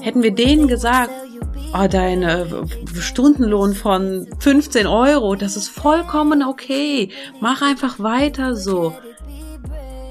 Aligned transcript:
Hätten 0.00 0.22
wir 0.22 0.34
denen 0.34 0.68
gesagt, 0.68 1.10
oh, 1.72 1.86
dein 1.90 2.26
Stundenlohn 2.98 3.74
von 3.74 4.26
15 4.38 4.86
Euro, 4.86 5.34
das 5.34 5.56
ist 5.56 5.68
vollkommen 5.68 6.42
okay, 6.42 7.10
mach 7.40 7.62
einfach 7.62 7.98
weiter 7.98 8.54
so. 8.54 8.94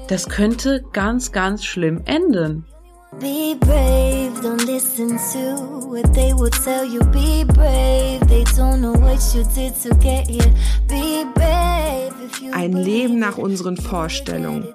Das 0.08 0.28
könnte 0.28 0.84
ganz, 0.92 1.32
ganz 1.32 1.64
schlimm 1.64 2.02
enden. 2.04 2.64
Be 3.20 3.54
brave, 3.60 4.32
don't 4.42 4.66
listen 4.66 5.16
to 5.32 5.88
what 5.88 6.12
they 6.14 6.32
will 6.34 6.50
tell 6.50 6.84
you. 6.84 6.98
Be 7.12 7.44
brave, 7.44 8.20
they 8.26 8.42
don't 8.56 8.80
know 8.80 8.92
what 8.92 9.20
you 9.34 9.44
did 9.54 9.72
to 9.82 9.94
get 10.00 10.26
here. 10.26 10.52
Be 10.88 11.24
brave. 11.32 12.12
Ein 12.52 12.72
Leben 12.72 13.18
nach 13.18 13.38
unseren 13.38 13.76
Vorstellungen. 13.76 14.74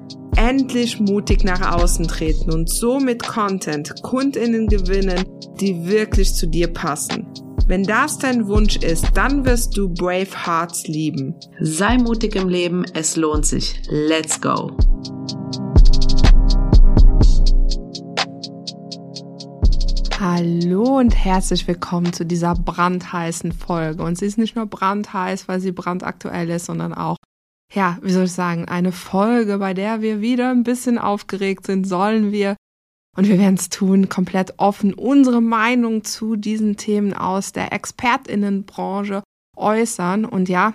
Endlich 0.35 0.99
mutig 0.99 1.43
nach 1.43 1.75
außen 1.75 2.07
treten 2.07 2.51
und 2.51 2.69
so 2.69 2.99
mit 2.99 3.25
Content 3.27 4.01
Kundinnen 4.01 4.67
gewinnen, 4.67 5.23
die 5.59 5.85
wirklich 5.85 6.33
zu 6.33 6.47
dir 6.47 6.71
passen. 6.71 7.27
Wenn 7.67 7.83
das 7.83 8.17
dein 8.17 8.47
Wunsch 8.47 8.77
ist, 8.77 9.05
dann 9.13 9.45
wirst 9.45 9.77
du 9.77 9.89
Brave 9.89 10.45
Hearts 10.45 10.87
lieben. 10.87 11.35
Sei 11.59 11.97
mutig 11.97 12.35
im 12.35 12.49
Leben, 12.49 12.83
es 12.93 13.15
lohnt 13.15 13.45
sich. 13.45 13.81
Let's 13.89 14.41
go! 14.41 14.71
Hallo 20.19 20.99
und 20.99 21.15
herzlich 21.15 21.67
willkommen 21.67 22.13
zu 22.13 22.25
dieser 22.27 22.53
brandheißen 22.53 23.51
Folge. 23.51 24.03
Und 24.03 24.19
sie 24.19 24.27
ist 24.27 24.37
nicht 24.37 24.55
nur 24.55 24.67
brandheiß, 24.67 25.47
weil 25.47 25.59
sie 25.59 25.71
brandaktuell 25.71 26.49
ist, 26.51 26.67
sondern 26.67 26.93
auch, 26.93 27.17
ja, 27.73 27.97
wie 28.01 28.11
soll 28.11 28.25
ich 28.25 28.33
sagen, 28.33 28.65
eine 28.65 28.91
Folge, 28.91 29.57
bei 29.57 29.73
der 29.73 30.01
wir 30.01 30.21
wieder 30.21 30.51
ein 30.51 30.63
bisschen 30.63 30.97
aufgeregt 30.97 31.65
sind, 31.65 31.85
sollen 31.85 32.31
wir, 32.31 32.55
und 33.15 33.27
wir 33.27 33.39
werden 33.39 33.55
es 33.55 33.69
tun, 33.69 34.09
komplett 34.09 34.53
offen 34.57 34.93
unsere 34.93 35.41
Meinung 35.41 36.03
zu 36.03 36.35
diesen 36.35 36.77
Themen 36.77 37.13
aus 37.13 37.53
der 37.53 37.71
Expertinnenbranche 37.73 39.23
äußern. 39.55 40.25
Und 40.25 40.49
ja, 40.49 40.73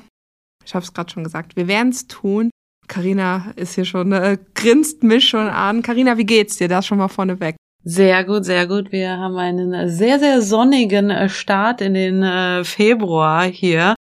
ich 0.65 0.75
habe 0.75 0.85
es 0.85 0.93
gerade 0.93 1.11
schon 1.11 1.25
gesagt, 1.25 1.57
wir 1.57 1.69
werden 1.69 1.91
es 1.91 2.07
tun. 2.07 2.51
Karina 2.89 3.53
ist 3.57 3.75
hier 3.75 3.85
schon, 3.85 4.13
äh, 4.13 4.39
grinst 4.55 5.03
mich 5.03 5.29
schon 5.29 5.49
an. 5.49 5.83
Karina, 5.83 6.19
wie 6.19 6.27
geht's 6.27 6.57
dir? 6.57 6.69
Das 6.69 6.87
schon 6.87 6.99
mal 6.99 7.09
vorneweg. 7.09 7.57
Sehr 7.85 8.25
gut, 8.25 8.45
sehr 8.45 8.67
gut. 8.67 8.91
Wir 8.91 9.17
haben 9.19 9.37
einen 9.37 9.91
sehr, 9.91 10.19
sehr 10.19 10.41
sonnigen 10.41 11.11
äh, 11.11 11.29
Start 11.29 11.81
in 11.81 11.95
den 11.95 12.23
äh, 12.23 12.65
Februar 12.65 13.45
hier. 13.45 13.96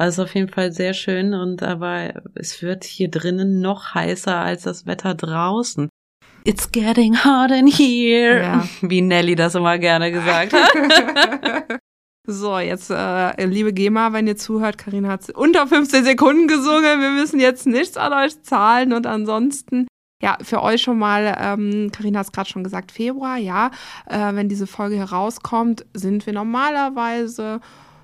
Also 0.00 0.22
auf 0.22 0.34
jeden 0.34 0.48
Fall 0.48 0.72
sehr 0.72 0.94
schön 0.94 1.34
und 1.34 1.62
aber 1.62 2.22
es 2.34 2.62
wird 2.62 2.84
hier 2.84 3.10
drinnen 3.10 3.60
noch 3.60 3.92
heißer 3.92 4.34
als 4.34 4.62
das 4.62 4.86
Wetter 4.86 5.14
draußen. 5.14 5.90
It's 6.44 6.72
getting 6.72 7.22
hot 7.22 7.50
in 7.50 7.66
here, 7.66 8.40
ja. 8.40 8.68
wie 8.80 9.02
Nelly 9.02 9.34
das 9.34 9.56
immer 9.56 9.76
gerne 9.76 10.10
gesagt 10.10 10.54
hat. 10.54 11.80
so, 12.26 12.58
jetzt, 12.58 12.90
äh, 12.90 13.44
liebe 13.44 13.74
GEMA, 13.74 14.14
wenn 14.14 14.26
ihr 14.26 14.38
zuhört, 14.38 14.78
Karina 14.78 15.10
hat 15.10 15.28
unter 15.28 15.66
15 15.66 16.02
Sekunden 16.02 16.48
gesungen. 16.48 17.02
Wir 17.02 17.10
müssen 17.10 17.38
jetzt 17.38 17.66
nichts 17.66 17.98
an 17.98 18.14
euch 18.14 18.42
zahlen 18.42 18.94
und 18.94 19.06
ansonsten 19.06 19.86
ja, 20.22 20.38
für 20.40 20.62
euch 20.62 20.80
schon 20.80 20.98
mal, 20.98 21.36
ähm, 21.38 21.90
Karina 21.92 22.20
hat 22.20 22.26
es 22.26 22.32
gerade 22.32 22.48
schon 22.48 22.64
gesagt, 22.64 22.90
Februar, 22.92 23.36
ja. 23.36 23.70
Äh, 24.06 24.34
wenn 24.34 24.48
diese 24.48 24.66
Folge 24.66 24.96
herauskommt, 24.96 25.84
sind 25.92 26.24
wir 26.24 26.32
normalerweise 26.32 27.60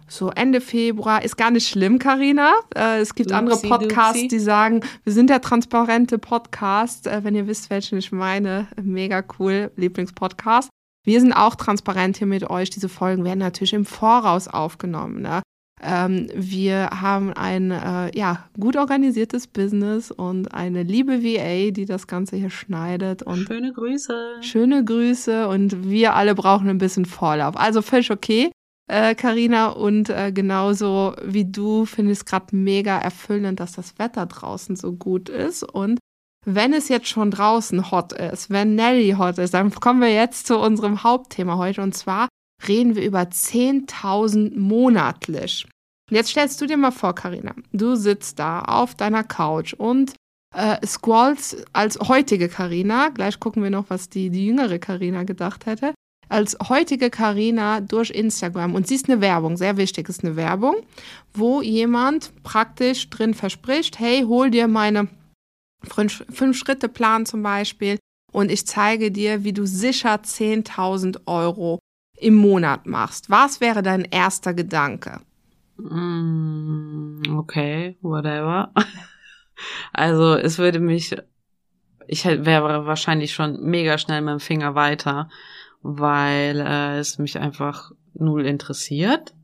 so 0.09 0.31
Ende 0.31 0.61
Februar. 0.61 1.22
Ist 1.25 1.37
gar 1.37 1.50
nicht 1.50 1.69
schlimm, 1.69 1.99
Karina. 1.99 2.53
Äh, 2.75 3.00
es 3.00 3.15
gibt 3.15 3.31
Luxi, 3.31 3.39
andere 3.39 3.59
Podcasts, 3.61 4.22
Luxi. 4.22 4.28
die 4.28 4.39
sagen, 4.39 4.81
wir 5.05 5.12
sind 5.12 5.31
der 5.31 5.41
transparente 5.41 6.19
Podcast. 6.19 7.06
Äh, 7.06 7.25
wenn 7.25 7.34
ihr 7.34 7.47
wisst, 7.47 7.71
welchen 7.71 7.99
ich 7.99 8.12
meine, 8.12 8.69
mega 8.81 9.22
cool, 9.39 9.71
Lieblingspodcast. 9.77 10.69
Wir 11.05 11.21
sind 11.21 11.33
auch 11.33 11.55
transparent 11.55 12.17
hier 12.17 12.27
mit 12.27 12.50
euch. 12.50 12.71
Diese 12.71 12.89
Folgen 12.89 13.25
werden 13.25 13.39
natürlich 13.39 13.75
im 13.75 13.84
Voraus 13.84 14.49
aufgenommen. 14.49 15.22
Ne? 15.22 15.41
Ähm, 15.83 16.28
wir 16.34 16.88
haben 16.91 17.33
ein 17.34 17.71
äh, 17.71 18.17
ja, 18.17 18.49
gut 18.59 18.77
organisiertes 18.77 19.47
Business 19.47 20.11
und 20.11 20.55
eine 20.55 20.83
liebe 20.83 21.23
VA, 21.23 21.71
die 21.71 21.84
das 21.84 22.06
Ganze 22.06 22.37
hier 22.37 22.50
schneidet. 22.50 23.23
Und 23.23 23.47
schöne 23.47 23.73
Grüße. 23.73 24.38
Schöne 24.41 24.84
Grüße 24.84 25.47
und 25.49 25.88
wir 25.88 26.15
alle 26.15 26.34
brauchen 26.34 26.69
ein 26.69 26.78
bisschen 26.78 27.05
Vorlauf. 27.05 27.56
Also 27.56 27.83
völlig 27.83 28.11
okay, 28.11 28.50
Karina. 28.89 29.73
Äh, 29.73 29.75
und 29.75 30.11
äh, 30.11 30.33
genauso 30.33 31.15
wie 31.23 31.45
du 31.45 31.85
finde 31.85 32.13
ich 32.13 32.19
es 32.19 32.25
gerade 32.25 32.55
mega 32.55 32.99
erfüllend, 32.99 33.61
dass 33.61 33.73
das 33.73 33.99
Wetter 33.99 34.27
draußen 34.27 34.77
so 34.77 34.93
gut 34.93 35.29
ist. 35.29 35.63
Und 35.63 35.99
wenn 36.45 36.73
es 36.73 36.89
jetzt 36.89 37.09
schon 37.09 37.31
draußen 37.31 37.91
hot 37.91 38.13
ist, 38.13 38.51
wenn 38.51 38.77
Nelly 38.77 39.17
hot 39.19 39.39
ist, 39.39 39.55
dann 39.55 39.73
kommen 39.73 40.01
wir 40.01 40.13
jetzt 40.13 40.47
zu 40.47 40.59
unserem 40.59 41.03
Hauptthema 41.03 41.57
heute. 41.57 41.83
Und 41.83 41.95
zwar 41.95 42.29
reden 42.67 42.95
wir 42.95 43.05
über 43.05 43.23
10.000 43.23 44.59
monatlich. 44.59 45.67
Jetzt 46.11 46.31
stellst 46.31 46.61
du 46.61 46.67
dir 46.67 46.77
mal 46.77 46.93
vor, 46.93 47.15
Karina, 47.15 47.53
du 47.73 47.97
sitzt 47.97 48.39
da 48.39 48.61
auf 48.61 48.95
deiner 48.95 49.25
Couch 49.25 49.75
und 49.75 50.15
äh, 50.55 50.85
scrollst 50.87 51.65
als 51.73 51.99
heutige 51.99 52.49
Karina, 52.49 53.09
gleich 53.09 53.41
gucken 53.41 53.63
wir 53.65 53.71
noch, 53.71 53.91
was 53.91 54.09
die, 54.09 54.31
die 54.31 54.47
jüngere 54.47 54.79
Karina 54.79 55.25
gedacht 55.25 55.67
hätte, 55.67 55.95
als 56.28 56.56
heutige 56.69 57.10
Karina 57.10 57.81
durch 57.81 58.10
Instagram 58.10 58.75
und 58.75 58.87
siehst 58.87 59.09
eine 59.09 59.20
Werbung, 59.20 59.56
sehr 59.56 59.76
wichtig 59.76 60.09
ist 60.09 60.25
eine 60.25 60.37
Werbung, 60.37 60.76
wo 61.34 61.62
jemand 61.62 62.32
praktisch 62.42 63.09
drin 63.10 63.34
verspricht, 63.34 63.98
hey, 63.98 64.22
hol 64.22 64.50
dir 64.50 64.69
meine 64.69 65.09
Fünf-Schritte-Plan 65.84 67.26
zum 67.26 67.42
Beispiel 67.42 67.98
und 68.32 68.50
ich 68.50 68.66
zeige 68.66 69.10
dir, 69.10 69.44
wie 69.44 69.53
du 69.53 69.66
sicher 69.66 70.16
10.000 70.16 71.20
Euro 71.26 71.78
im 72.19 72.34
Monat 72.34 72.87
machst. 72.87 73.31
Was 73.31 73.60
wäre 73.60 73.82
dein 73.82 74.04
erster 74.04 74.54
Gedanke? 74.54 75.20
Mm, 75.76 77.22
okay, 77.37 77.97
whatever. 78.03 78.72
Also 79.93 80.34
es 80.34 80.58
würde 80.58 80.81
mich, 80.81 81.16
ich 82.06 82.26
wäre 82.26 82.84
wahrscheinlich 82.84 83.32
schon 83.32 83.62
mega 83.62 83.97
schnell 83.97 84.20
mit 84.20 84.32
dem 84.32 84.41
Finger 84.41 84.75
weiter, 84.75 85.31
weil 85.82 86.60
äh, 86.60 86.98
es 86.98 87.19
mich 87.19 87.38
einfach 87.38 87.92
null 88.14 88.47
interessiert. 88.47 89.34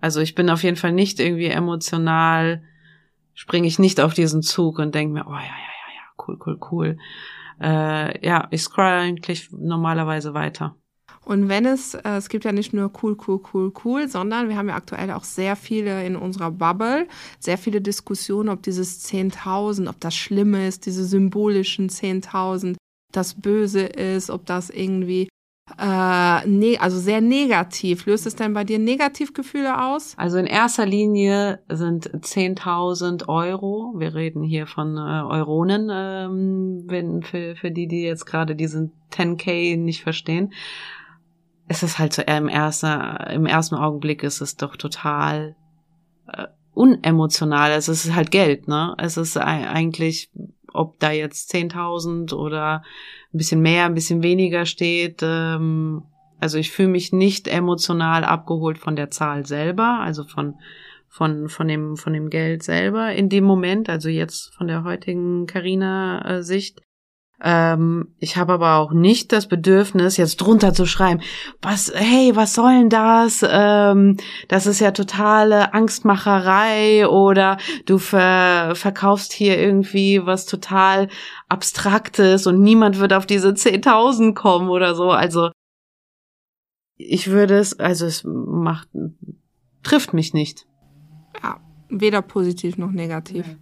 Also 0.00 0.20
ich 0.20 0.34
bin 0.34 0.50
auf 0.50 0.62
jeden 0.62 0.76
Fall 0.76 0.92
nicht 0.92 1.20
irgendwie 1.20 1.46
emotional, 1.46 2.62
springe 3.34 3.66
ich 3.66 3.78
nicht 3.78 4.00
auf 4.00 4.14
diesen 4.14 4.42
Zug 4.42 4.78
und 4.78 4.94
denke 4.94 5.14
mir, 5.14 5.26
oh 5.26 5.32
ja, 5.32 5.38
ja, 5.38 5.42
ja, 5.42 5.94
ja, 5.94 6.24
cool, 6.26 6.38
cool, 6.46 6.58
cool. 6.70 6.98
Äh, 7.60 8.26
ja, 8.26 8.48
ich 8.50 8.62
scroll 8.62 8.84
eigentlich 8.84 9.50
normalerweise 9.50 10.34
weiter. 10.34 10.76
Und 11.24 11.48
wenn 11.48 11.66
es, 11.66 11.94
äh, 11.94 12.16
es 12.16 12.28
gibt 12.28 12.44
ja 12.44 12.52
nicht 12.52 12.72
nur 12.72 12.92
cool, 13.02 13.16
cool, 13.26 13.40
cool, 13.52 13.72
cool, 13.84 14.08
sondern 14.08 14.48
wir 14.48 14.56
haben 14.56 14.68
ja 14.68 14.76
aktuell 14.76 15.10
auch 15.10 15.24
sehr 15.24 15.56
viele 15.56 16.06
in 16.06 16.14
unserer 16.14 16.52
Bubble, 16.52 17.08
sehr 17.40 17.58
viele 17.58 17.80
Diskussionen, 17.80 18.48
ob 18.48 18.62
dieses 18.62 19.04
10.000, 19.10 19.88
ob 19.88 19.98
das 19.98 20.14
Schlimme 20.14 20.68
ist, 20.68 20.86
diese 20.86 21.04
symbolischen 21.04 21.88
10.000, 21.88 22.76
das 23.12 23.34
Böse 23.34 23.80
ist, 23.80 24.30
ob 24.30 24.46
das 24.46 24.70
irgendwie 24.70 25.28
äh, 25.78 26.46
ne, 26.48 26.78
also 26.78 26.98
sehr 26.98 27.20
negativ. 27.20 28.06
Löst 28.06 28.26
es 28.26 28.36
denn 28.36 28.54
bei 28.54 28.64
dir 28.64 28.78
Negativgefühle 28.78 29.82
aus? 29.82 30.14
Also 30.16 30.38
in 30.38 30.46
erster 30.46 30.86
Linie 30.86 31.60
sind 31.68 32.08
10.000 32.08 33.28
Euro, 33.28 33.94
wir 33.96 34.14
reden 34.14 34.42
hier 34.42 34.66
von 34.66 34.96
äh, 34.96 35.00
Euronen, 35.00 35.90
ähm, 35.92 36.84
wenn, 36.86 37.22
für, 37.22 37.56
für 37.56 37.70
die, 37.70 37.88
die 37.88 38.02
jetzt 38.02 38.26
gerade 38.26 38.54
diesen 38.54 38.92
10k 39.12 39.76
nicht 39.76 40.02
verstehen 40.02 40.52
es 41.68 41.82
ist 41.82 41.98
halt 41.98 42.12
so 42.12 42.22
im 42.22 42.48
ersten, 42.48 42.86
im 43.32 43.46
ersten 43.46 43.74
Augenblick 43.74 44.22
ist 44.22 44.40
es 44.40 44.56
doch 44.56 44.76
total 44.76 45.56
äh, 46.28 46.46
unemotional. 46.74 47.72
Es 47.72 47.88
ist 47.88 48.14
halt 48.14 48.30
Geld, 48.30 48.68
ne? 48.68 48.94
Es 48.98 49.16
ist 49.16 49.36
eigentlich, 49.36 50.30
ob 50.76 50.98
da 51.00 51.10
jetzt 51.10 51.52
10.000 51.54 52.34
oder 52.34 52.82
ein 53.32 53.38
bisschen 53.38 53.60
mehr, 53.60 53.86
ein 53.86 53.94
bisschen 53.94 54.22
weniger 54.22 54.66
steht. 54.66 55.20
Ähm, 55.22 56.02
also 56.38 56.58
ich 56.58 56.70
fühle 56.70 56.88
mich 56.88 57.12
nicht 57.12 57.48
emotional 57.48 58.24
abgeholt 58.24 58.78
von 58.78 58.96
der 58.96 59.10
Zahl 59.10 59.46
selber, 59.46 60.00
also 60.00 60.24
von 60.24 60.54
von 61.08 61.48
von 61.48 61.66
dem 61.66 61.96
von 61.96 62.12
dem 62.12 62.28
Geld 62.28 62.62
selber 62.62 63.12
in 63.12 63.28
dem 63.28 63.44
Moment, 63.44 63.88
also 63.88 64.08
jetzt 64.08 64.54
von 64.54 64.66
der 64.68 64.84
heutigen 64.84 65.46
Carina 65.46 66.42
Sicht 66.42 66.82
Ähm, 67.42 68.14
ich 68.18 68.36
habe 68.36 68.54
aber 68.54 68.76
auch 68.76 68.92
nicht 68.92 69.30
das 69.32 69.46
Bedürfnis, 69.46 70.16
jetzt 70.16 70.36
drunter 70.36 70.72
zu 70.72 70.86
schreiben, 70.86 71.20
was, 71.60 71.92
hey, 71.94 72.34
was 72.34 72.54
soll 72.54 72.78
denn 72.78 72.88
das? 72.88 73.44
Ähm, 73.46 74.16
das 74.48 74.66
ist 74.66 74.80
ja 74.80 74.90
totale 74.92 75.74
Angstmacherei 75.74 77.06
oder 77.06 77.58
du 77.84 77.98
ver 77.98 78.72
verkaufst 78.74 79.32
hier 79.32 79.58
irgendwie 79.58 80.24
was 80.24 80.46
total 80.46 81.08
Abstraktes 81.48 82.46
und 82.46 82.62
niemand 82.62 82.98
wird 82.98 83.12
auf 83.12 83.26
diese 83.26 83.50
10.000 83.50 84.34
kommen 84.34 84.70
oder 84.70 84.94
so. 84.94 85.10
Also 85.10 85.50
ich 86.96 87.28
würde 87.28 87.58
es, 87.58 87.78
also 87.78 88.06
es 88.06 88.24
macht, 88.24 88.88
trifft 89.82 90.14
mich 90.14 90.32
nicht. 90.32 90.66
Ja, 91.42 91.60
weder 91.90 92.22
positiv 92.22 92.78
noch 92.78 92.90
negativ. 92.90 93.46
Ja, 93.46 93.54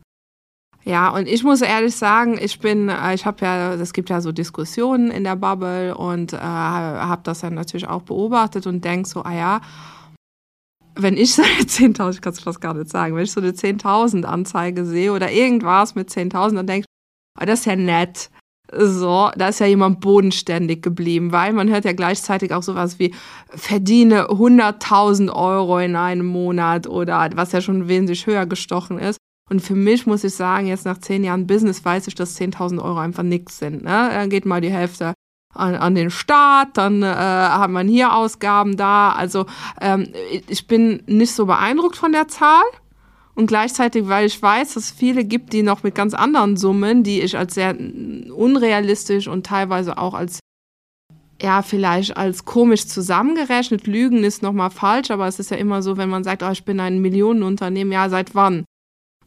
und 1.17 1.27
ich 1.27 1.43
muss 1.43 1.63
ehrlich 1.63 1.97
sagen, 1.97 2.39
ich 2.39 2.59
bin, 2.59 2.91
äh, 2.91 3.15
ich 3.15 3.25
habe 3.25 3.45
ja, 3.45 3.73
es 3.75 3.93
gibt 3.95 4.11
ja 4.11 4.21
so 4.21 4.33
Diskussionen 4.33 5.11
in 5.11 5.25
der 5.25 5.37
Bubble 5.37 5.97
und 5.97 6.35
äh, 6.35 6.37
habe 6.37 7.23
das 7.25 7.41
dann 7.41 7.55
natürlich 7.55 7.89
auch 7.89 8.03
beobachtet 8.03 8.67
und 8.67 8.85
denk 8.85 9.07
so, 9.07 9.23
ah 9.23 9.35
ja, 9.35 9.61
wenn 10.95 11.17
ich 11.17 11.35
so 11.35 11.43
eine 11.43 11.53
10.000, 11.63 12.11
ich 12.11 12.21
kann 12.21 12.33
es 12.35 12.41
fast 12.41 12.61
gar 12.61 12.75
nicht 12.75 12.91
sagen, 12.91 13.17
wenn 13.17 13.25
ich 13.25 13.33
so 13.33 13.41
eine 13.41 13.53
10.000 13.53 14.25
Anzeige 14.25 14.85
sehe 14.85 15.13
oder 15.13 15.31
irgendwas 15.31 15.95
mit 15.95 16.11
10.000, 16.11 16.55
dann 16.55 16.67
denke 16.67 16.87
ich, 16.87 17.43
oh, 17.43 17.47
das 17.47 17.61
ist 17.61 17.67
ja 17.67 17.77
nett. 17.77 18.31
So, 18.73 19.31
da 19.37 19.49
ist 19.49 19.61
ja 19.61 19.67
jemand 19.67 20.01
bodenständig 20.01 20.83
geblieben, 20.83 21.33
weil 21.33 21.53
man 21.53 21.69
hört 21.69 21.85
ja 21.85 21.93
gleichzeitig 21.93 22.53
auch 22.53 22.63
sowas 22.63 22.99
wie 22.99 23.15
verdiene 23.49 24.31
100.000 24.31 25.31
Euro 25.31 25.79
in 25.79 25.97
einem 25.97 26.27
Monat 26.27 26.87
oder 26.87 27.29
was 27.35 27.53
ja 27.53 27.61
schon 27.61 27.89
wesentlich 27.89 28.27
höher 28.27 28.47
gestochen 28.47 28.99
ist. 28.99 29.19
Und 29.51 29.61
für 29.61 29.75
mich 29.75 30.07
muss 30.07 30.25
ich 30.25 30.35
sagen, 30.35 30.67
jetzt 30.67 30.87
nach 30.87 30.99
zehn 30.99 31.23
Jahren 31.23 31.47
Business 31.47 31.85
weiß 31.85 32.07
ich, 32.09 32.15
dass 32.15 32.39
10.000 32.41 32.83
Euro 32.83 32.99
einfach 32.99 33.23
nix 33.23 33.59
sind. 33.59 33.85
Ne? 33.85 34.09
Dann 34.11 34.31
geht 34.31 34.47
mal 34.47 34.61
die 34.61 34.71
Hälfte 34.71 35.13
an, 35.53 35.75
an 35.75 35.95
den 35.95 36.11
Staat, 36.11 36.77
dann 36.77 37.03
äh, 37.03 37.07
hat 37.07 37.71
man 37.71 37.87
hier 37.87 38.15
Ausgaben 38.15 38.77
da. 38.77 39.13
Also 39.13 39.47
ähm, 39.81 40.09
ich 40.49 40.67
bin 40.67 41.03
nicht 41.07 41.33
so 41.33 41.47
beeindruckt 41.47 41.97
von 41.97 42.13
der 42.13 42.29
Zahl. 42.29 42.65
Und 43.37 43.49
gleichzeitig, 43.49 44.09
weil 44.09 44.27
ich 44.27 44.41
weiß, 44.41 44.75
dass 44.75 44.85
es 44.85 44.91
viele 44.93 45.25
gibt, 45.25 45.53
die 45.53 45.63
noch 45.63 45.83
mit 45.83 45.97
ganz 45.97 46.15
anderen 46.15 46.57
Summen, 46.57 47.03
die 47.03 47.21
ich 47.21 47.37
als 47.37 47.55
sehr 47.55 47.77
unrealistisch 47.77 49.27
und 49.27 49.45
teilweise 49.45 49.99
auch 49.99 50.15
als 50.15 50.39
ja, 51.43 51.63
vielleicht 51.63 52.17
als 52.17 52.45
komisch 52.45 52.87
zusammengerechnet. 52.87 53.89
Lügen 53.89 54.23
ist 54.23 54.43
nochmal 54.43 54.71
falsch, 54.71 55.11
aber 55.11 55.27
es 55.27 55.41
ist 55.41 55.51
ja 55.51 55.57
immer 55.57 55.83
so, 55.83 55.97
wenn 55.97 56.09
man 56.09 56.23
sagt, 56.23 56.45
oh, 56.45 56.51
ich 56.51 56.65
bin 56.65 56.79
ein 56.79 57.01
Millionenunternehmen, 57.01 57.93
ja, 57.93 58.09
seit 58.09 58.37
wann? 58.37 58.65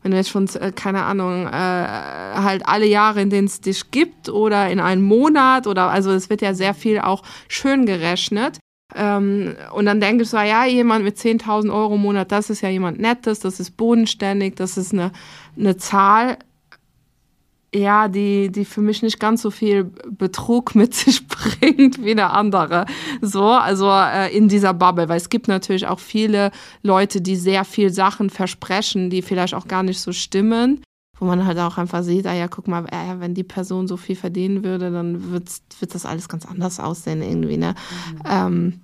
Wenn 0.07 0.11
du 0.11 0.17
jetzt 0.17 0.29
schon, 0.29 0.47
äh, 0.55 0.71
keine 0.71 1.03
Ahnung, 1.03 1.47
äh, 1.47 1.51
halt 1.51 2.65
alle 2.65 2.85
Jahre, 2.85 3.21
in 3.21 3.29
denen 3.29 3.47
es 3.47 3.59
dich 3.59 3.91
gibt 3.91 4.29
oder 4.29 4.69
in 4.69 4.79
einem 4.79 5.03
Monat 5.03 5.67
oder, 5.67 5.89
also 5.89 6.11
es 6.11 6.29
wird 6.29 6.41
ja 6.41 6.53
sehr 6.53 6.73
viel 6.73 6.99
auch 6.99 7.23
schön 7.49 7.85
gerechnet. 7.85 8.57
Ähm, 8.95 9.57
und 9.73 9.85
dann 9.85 9.99
denke 9.99 10.23
ich 10.23 10.29
so, 10.29 10.37
ja, 10.37 10.63
jemand 10.65 11.03
mit 11.03 11.17
10.000 11.17 11.73
Euro 11.73 11.95
im 11.95 12.01
Monat, 12.01 12.31
das 12.31 12.49
ist 12.49 12.61
ja 12.61 12.69
jemand 12.69 13.01
Nettes, 13.01 13.41
das 13.41 13.59
ist 13.59 13.71
bodenständig, 13.75 14.55
das 14.55 14.77
ist 14.77 14.93
eine, 14.93 15.11
eine 15.57 15.75
Zahl, 15.75 16.37
ja, 17.77 18.07
die, 18.07 18.51
die 18.51 18.65
für 18.65 18.81
mich 18.81 19.01
nicht 19.01 19.19
ganz 19.19 19.41
so 19.41 19.51
viel 19.51 19.85
Betrug 20.09 20.75
mit 20.75 20.93
sich 20.93 21.27
bringt 21.27 22.03
wie 22.03 22.11
eine 22.11 22.31
andere. 22.31 22.85
So, 23.21 23.45
also 23.45 23.89
äh, 23.89 24.35
in 24.35 24.47
dieser 24.47 24.73
Bubble, 24.73 25.09
weil 25.09 25.17
es 25.17 25.29
gibt 25.29 25.47
natürlich 25.47 25.87
auch 25.87 25.99
viele 25.99 26.51
Leute, 26.83 27.21
die 27.21 27.35
sehr 27.35 27.65
viel 27.65 27.89
Sachen 27.91 28.29
versprechen, 28.29 29.09
die 29.09 29.21
vielleicht 29.21 29.53
auch 29.53 29.67
gar 29.67 29.83
nicht 29.83 29.99
so 29.99 30.11
stimmen, 30.11 30.81
wo 31.19 31.25
man 31.25 31.45
halt 31.45 31.57
auch 31.59 31.77
einfach 31.77 32.03
sieht, 32.03 32.27
ah 32.27 32.33
ja, 32.33 32.47
guck 32.47 32.67
mal, 32.67 32.85
äh, 32.85 33.19
wenn 33.19 33.33
die 33.33 33.43
Person 33.43 33.87
so 33.87 33.97
viel 33.97 34.15
verdienen 34.15 34.63
würde, 34.63 34.91
dann 34.91 35.31
wird, 35.31 35.49
wird 35.79 35.95
das 35.95 36.05
alles 36.05 36.29
ganz 36.29 36.45
anders 36.45 36.79
aussehen 36.79 37.21
irgendwie, 37.21 37.57
ne? 37.57 37.75
Mhm. 38.13 38.21
Ähm, 38.25 38.81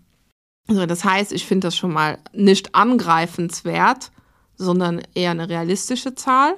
so, 0.68 0.86
das 0.86 1.04
heißt, 1.04 1.34
ich 1.34 1.46
finde 1.46 1.68
das 1.68 1.76
schon 1.76 1.92
mal 1.92 2.20
nicht 2.32 2.74
angreifenswert, 2.74 4.12
sondern 4.56 5.02
eher 5.14 5.32
eine 5.32 5.50
realistische 5.50 6.16
Zahl. 6.16 6.56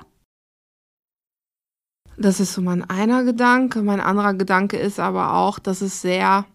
Das 2.18 2.40
ist 2.40 2.54
so 2.54 2.62
mein 2.62 2.90
einer 2.90 3.24
Gedanke. 3.24 3.82
Mein 3.82 4.00
anderer 4.00 4.34
Gedanke 4.34 4.78
ist 4.78 5.00
aber 5.00 5.34
auch, 5.34 5.60
dass 5.60 5.82
es 5.82 6.02
sehr, 6.02 6.46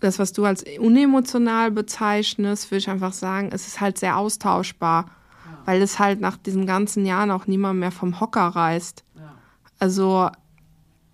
das, 0.00 0.18
was 0.18 0.32
du 0.32 0.44
als 0.44 0.64
unemotional 0.78 1.70
bezeichnest, 1.70 2.70
würde 2.70 2.78
ich 2.78 2.90
einfach 2.90 3.12
sagen, 3.12 3.50
es 3.52 3.66
ist 3.66 3.80
halt 3.80 3.98
sehr 3.98 4.16
austauschbar, 4.16 5.04
ja. 5.04 5.58
weil 5.66 5.82
es 5.82 5.98
halt 5.98 6.20
nach 6.20 6.36
diesen 6.36 6.66
ganzen 6.66 7.04
Jahren 7.04 7.30
auch 7.30 7.46
niemand 7.46 7.80
mehr 7.80 7.92
vom 7.92 8.20
Hocker 8.20 8.48
reißt. 8.48 9.04
Ja. 9.16 9.34
Also, 9.78 10.30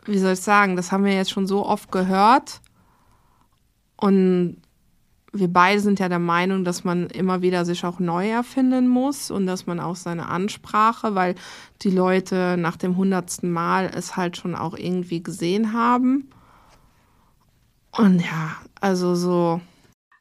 wie 0.04 0.18
soll 0.18 0.34
ich 0.34 0.40
sagen, 0.40 0.76
das 0.76 0.92
haben 0.92 1.04
wir 1.04 1.14
jetzt 1.14 1.30
schon 1.30 1.46
so 1.46 1.66
oft 1.66 1.90
gehört 1.90 2.60
und 3.96 4.58
wir 5.34 5.48
beide 5.48 5.80
sind 5.80 5.98
ja 5.98 6.08
der 6.08 6.20
Meinung, 6.20 6.64
dass 6.64 6.84
man 6.84 7.08
immer 7.08 7.42
wieder 7.42 7.64
sich 7.64 7.84
auch 7.84 7.98
neu 7.98 8.30
erfinden 8.30 8.88
muss 8.88 9.30
und 9.30 9.46
dass 9.46 9.66
man 9.66 9.80
auch 9.80 9.96
seine 9.96 10.28
Ansprache, 10.28 11.14
weil 11.14 11.34
die 11.82 11.90
Leute 11.90 12.56
nach 12.56 12.76
dem 12.76 12.96
hundertsten 12.96 13.50
Mal 13.50 13.90
es 13.94 14.16
halt 14.16 14.36
schon 14.36 14.54
auch 14.54 14.76
irgendwie 14.78 15.22
gesehen 15.22 15.72
haben. 15.72 16.30
Und 17.90 18.20
ja, 18.20 18.56
also 18.80 19.14
so. 19.14 19.60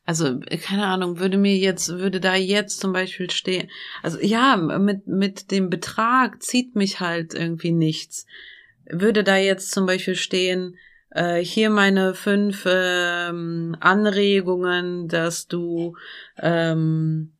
Also, 0.05 0.39
keine 0.39 0.87
Ahnung, 0.87 1.19
würde 1.19 1.37
mir 1.37 1.55
jetzt, 1.55 1.89
würde 1.89 2.19
da 2.19 2.35
jetzt 2.35 2.81
zum 2.81 2.91
Beispiel 2.91 3.29
stehen, 3.29 3.69
also 4.01 4.19
ja, 4.19 4.57
mit, 4.57 5.07
mit 5.07 5.49
dem 5.49 5.69
Betrag 5.69 6.43
zieht 6.43 6.75
mich 6.75 6.99
halt 6.99 7.33
irgendwie 7.33 7.71
nichts. 7.71 8.25
Würde 8.89 9.23
da 9.23 9.37
jetzt 9.37 9.71
zum 9.71 9.85
Beispiel 9.85 10.15
stehen, 10.15 10.75
äh, 11.13 11.39
hier 11.39 11.69
meine 11.69 12.13
fünf 12.13 12.65
ähm, 12.67 13.75
Anregungen, 13.79 15.07
dass 15.07 15.47
du 15.47 15.95
ähm, 16.37 17.33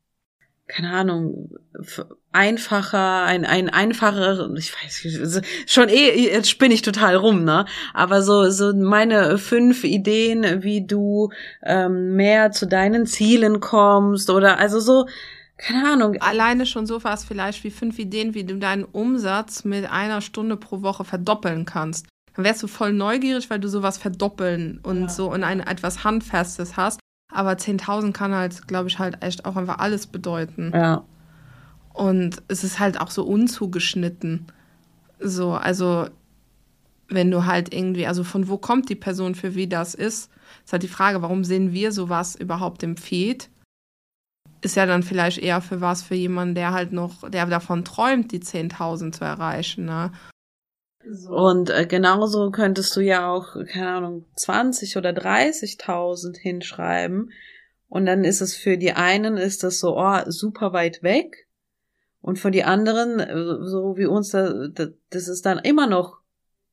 keine 0.68 0.92
Ahnung, 0.92 1.52
einfacher, 2.31 3.24
ein, 3.24 3.46
ein 3.46 3.70
einfacher, 3.70 4.50
ich 4.56 4.74
weiß 4.74 5.42
schon 5.68 5.90
eh, 5.90 6.31
jetzt 6.31 6.50
spinne 6.50 6.74
ich 6.74 6.81
total 6.81 7.16
rum, 7.16 7.44
ne? 7.44 7.66
Aber 7.94 8.24
so, 8.24 8.50
so 8.50 8.74
meine 8.74 9.38
fünf 9.38 9.84
Ideen, 9.84 10.64
wie 10.64 10.86
du 10.86 11.30
ähm, 11.64 12.16
mehr 12.16 12.52
zu 12.52 12.66
deinen 12.66 13.06
Zielen 13.06 13.60
kommst 13.60 14.30
oder 14.30 14.58
also 14.58 14.80
so, 14.80 15.06
keine 15.58 15.88
Ahnung. 15.88 16.16
Alleine 16.22 16.66
schon 16.66 16.88
so 16.88 17.04
was 17.04 17.24
vielleicht 17.24 17.64
wie 17.64 17.72
fünf 17.72 18.00
Ideen, 18.00 18.34
wie 18.34 18.46
du 18.46 18.58
deinen 18.58 18.86
Umsatz 18.86 19.66
mit 19.66 19.90
einer 19.90 20.22
Stunde 20.22 20.58
pro 20.58 20.81
Woche 20.81 21.04
verdoppeln 21.04 21.66
kannst 21.66 22.08
dann 22.36 22.46
wärst 22.46 22.64
du 22.64 22.68
voll 22.68 22.94
neugierig, 22.94 23.50
weil 23.50 23.60
du 23.60 23.68
sowas 23.68 23.98
verdoppeln 23.98 24.80
und 24.84 25.02
ja. 25.02 25.10
so 25.10 25.34
in 25.34 25.44
ein 25.44 25.60
etwas 25.60 26.04
Handfestes 26.04 26.78
hast. 26.78 27.00
Aber 27.32 27.54
10.000 27.54 28.12
kann 28.12 28.34
halt, 28.34 28.68
glaube 28.68 28.90
ich, 28.90 29.00
halt 29.00 29.24
echt 29.24 29.46
auch 29.46 29.56
einfach 29.56 29.80
alles 29.80 30.08
bedeuten. 30.08 30.72
Ja. 30.74 31.04
Und 31.94 32.42
es 32.48 32.63
ist 32.63 32.80
halt 32.80 33.00
auch 33.00 33.12
so 33.12 33.24
unzugeschnitten. 33.24 34.48
So, 35.20 35.54
also 35.54 36.08
wenn 37.08 37.30
du 37.30 37.46
halt 37.46 37.74
irgendwie, 37.74 38.08
also 38.08 38.24
von 38.24 38.48
wo 38.48 38.58
kommt 38.58 38.90
die 38.90 38.96
Person, 38.96 39.36
für 39.36 39.56
wie 39.56 39.68
das 39.68 39.94
ist, 39.94 40.32
ist 40.63 40.74
halt 40.74 40.84
die 40.84 40.88
Frage, 40.88 41.22
warum 41.22 41.44
sehen 41.44 41.72
wir 41.72 41.92
sowas 41.92 42.36
überhaupt 42.36 42.82
im 42.84 42.98
Feed? 42.98 43.50
Ist 44.62 44.75
ja 44.75 44.86
dann 44.86 45.04
vielleicht 45.04 45.38
eher 45.38 45.62
für 45.62 45.82
was 45.82 46.02
für 46.02 46.16
jemanden, 46.16 46.56
der 46.56 46.72
halt 46.72 46.94
noch, 46.94 47.30
der 47.30 47.46
davon 47.46 47.84
träumt, 47.86 48.32
die 48.32 48.40
10.000 48.40 49.12
zu 49.12 49.25
erreichen, 49.25 49.86
ne? 49.86 50.12
So. 51.10 51.36
Und 51.36 51.69
äh, 51.69 51.86
genauso 51.86 52.51
könntest 52.51 52.95
du 52.95 53.01
ja 53.01 53.29
auch, 53.29 53.55
keine 53.67 53.89
Ahnung, 53.89 54.25
20 54.36 54.98
oder 54.98 55.12
30.000 55.12 56.38
hinschreiben. 56.38 57.31
Und 57.89 58.05
dann 58.05 58.24
ist 58.24 58.41
es 58.41 58.55
für 58.55 58.77
die 58.77 58.93
einen 58.93 59.38
ist 59.38 59.63
das 59.63 59.79
so, 59.79 59.98
oh, 59.98 60.19
super 60.25 60.74
weit 60.74 61.03
weg. 61.03 61.48
Und 62.22 62.39
für 62.39 62.51
die 62.51 62.63
anderen, 62.63 63.19
äh, 63.19 63.65
so 63.65 63.98
wie 63.98 64.05
uns, 64.05 64.31
das 64.31 65.27
ist 65.27 65.45
dann 65.45 65.60
immer 65.60 65.88
noch 65.88 66.24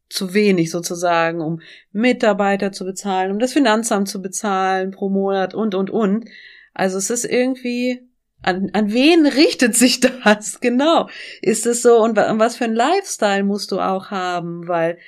zu 0.09 0.35
wenig 0.35 0.71
sozusagen, 0.71 1.41
um 1.41 1.61
Mitarbeiter 1.93 2.73
zu 2.73 2.85
bezahlen, 2.85 3.31
um 3.31 3.39
das 3.39 3.53
Finanzamt 3.53 4.09
zu 4.09 4.21
bezahlen 4.21 4.91
pro 4.91 5.09
Monat 5.09 5.55
und, 5.55 5.75
und, 5.75 5.91
und. 5.91 6.29
Also 6.75 6.99
es 6.99 7.11
ist 7.11 7.25
irgendwie, 7.25 8.09
an, 8.43 8.71
an 8.73 8.93
wen 8.93 9.27
richtet 9.27 9.75
sich 9.75 10.01
das? 10.25 10.61
Genau. 10.61 11.09
Ist 11.43 11.67
es 11.67 11.83
so 11.83 12.03
und 12.03 12.17
was 12.17 12.57
für 12.57 12.65
ein 12.65 12.75
Lifestyle 12.75 13.45
musst 13.45 13.73
du 13.73 13.81
auch 13.81 14.11
haben? 14.11 14.67
Weil 14.69 14.99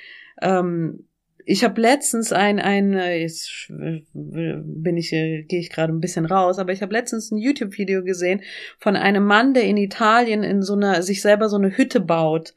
ähm, 0.41 1.07
ich 1.45 1.63
habe 1.63 1.81
letztens 1.81 2.31
ein 2.31 2.59
ein 2.59 2.93
äh, 2.93 3.17
jetzt 3.21 3.67
bin 3.69 4.97
ich 4.97 5.09
gehe 5.09 5.45
ich 5.49 5.69
gerade 5.69 5.91
ein 5.91 5.99
bisschen 5.99 6.25
raus, 6.25 6.57
aber 6.57 6.71
ich 6.71 6.81
habe 6.81 6.93
letztens 6.93 7.31
ein 7.31 7.37
YouTube 7.37 7.77
Video 7.77 8.03
gesehen 8.03 8.41
von 8.79 8.95
einem 8.95 9.25
Mann, 9.25 9.53
der 9.53 9.63
in 9.63 9.77
Italien 9.77 10.43
in 10.43 10.61
so 10.61 10.73
einer 10.73 11.01
sich 11.03 11.21
selber 11.21 11.49
so 11.49 11.57
eine 11.57 11.75
Hütte 11.75 11.99
baut 11.99 12.53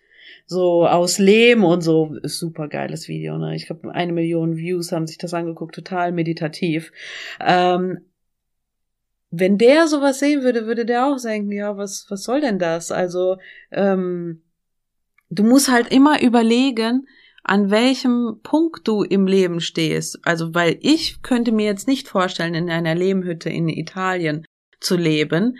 so 0.46 0.86
aus 0.86 1.18
Lehm 1.18 1.64
und 1.64 1.82
so. 1.82 2.16
Super 2.22 2.68
geiles 2.68 3.08
Video, 3.08 3.36
ne? 3.36 3.54
Ich 3.56 3.66
glaube, 3.66 3.92
eine 3.92 4.12
Million 4.12 4.56
Views 4.56 4.92
haben 4.92 5.06
sich 5.06 5.18
das 5.18 5.34
angeguckt, 5.34 5.74
total 5.74 6.12
meditativ. 6.12 6.92
Ähm, 7.44 8.00
wenn 9.38 9.58
der 9.58 9.88
sowas 9.88 10.18
sehen 10.18 10.42
würde, 10.42 10.66
würde 10.66 10.84
der 10.84 11.06
auch 11.06 11.20
denken, 11.20 11.52
ja, 11.52 11.76
was, 11.76 12.06
was 12.08 12.24
soll 12.24 12.40
denn 12.40 12.58
das? 12.58 12.90
Also, 12.90 13.36
ähm, 13.70 14.42
du 15.30 15.42
musst 15.42 15.70
halt 15.70 15.92
immer 15.92 16.22
überlegen, 16.22 17.06
an 17.42 17.70
welchem 17.70 18.40
Punkt 18.42 18.88
du 18.88 19.02
im 19.02 19.26
Leben 19.26 19.60
stehst. 19.60 20.18
Also, 20.24 20.54
weil 20.54 20.78
ich 20.80 21.22
könnte 21.22 21.52
mir 21.52 21.66
jetzt 21.66 21.86
nicht 21.86 22.08
vorstellen, 22.08 22.54
in 22.54 22.70
einer 22.70 22.94
Lehmhütte 22.94 23.50
in 23.50 23.68
Italien 23.68 24.44
zu 24.80 24.96
leben. 24.96 25.56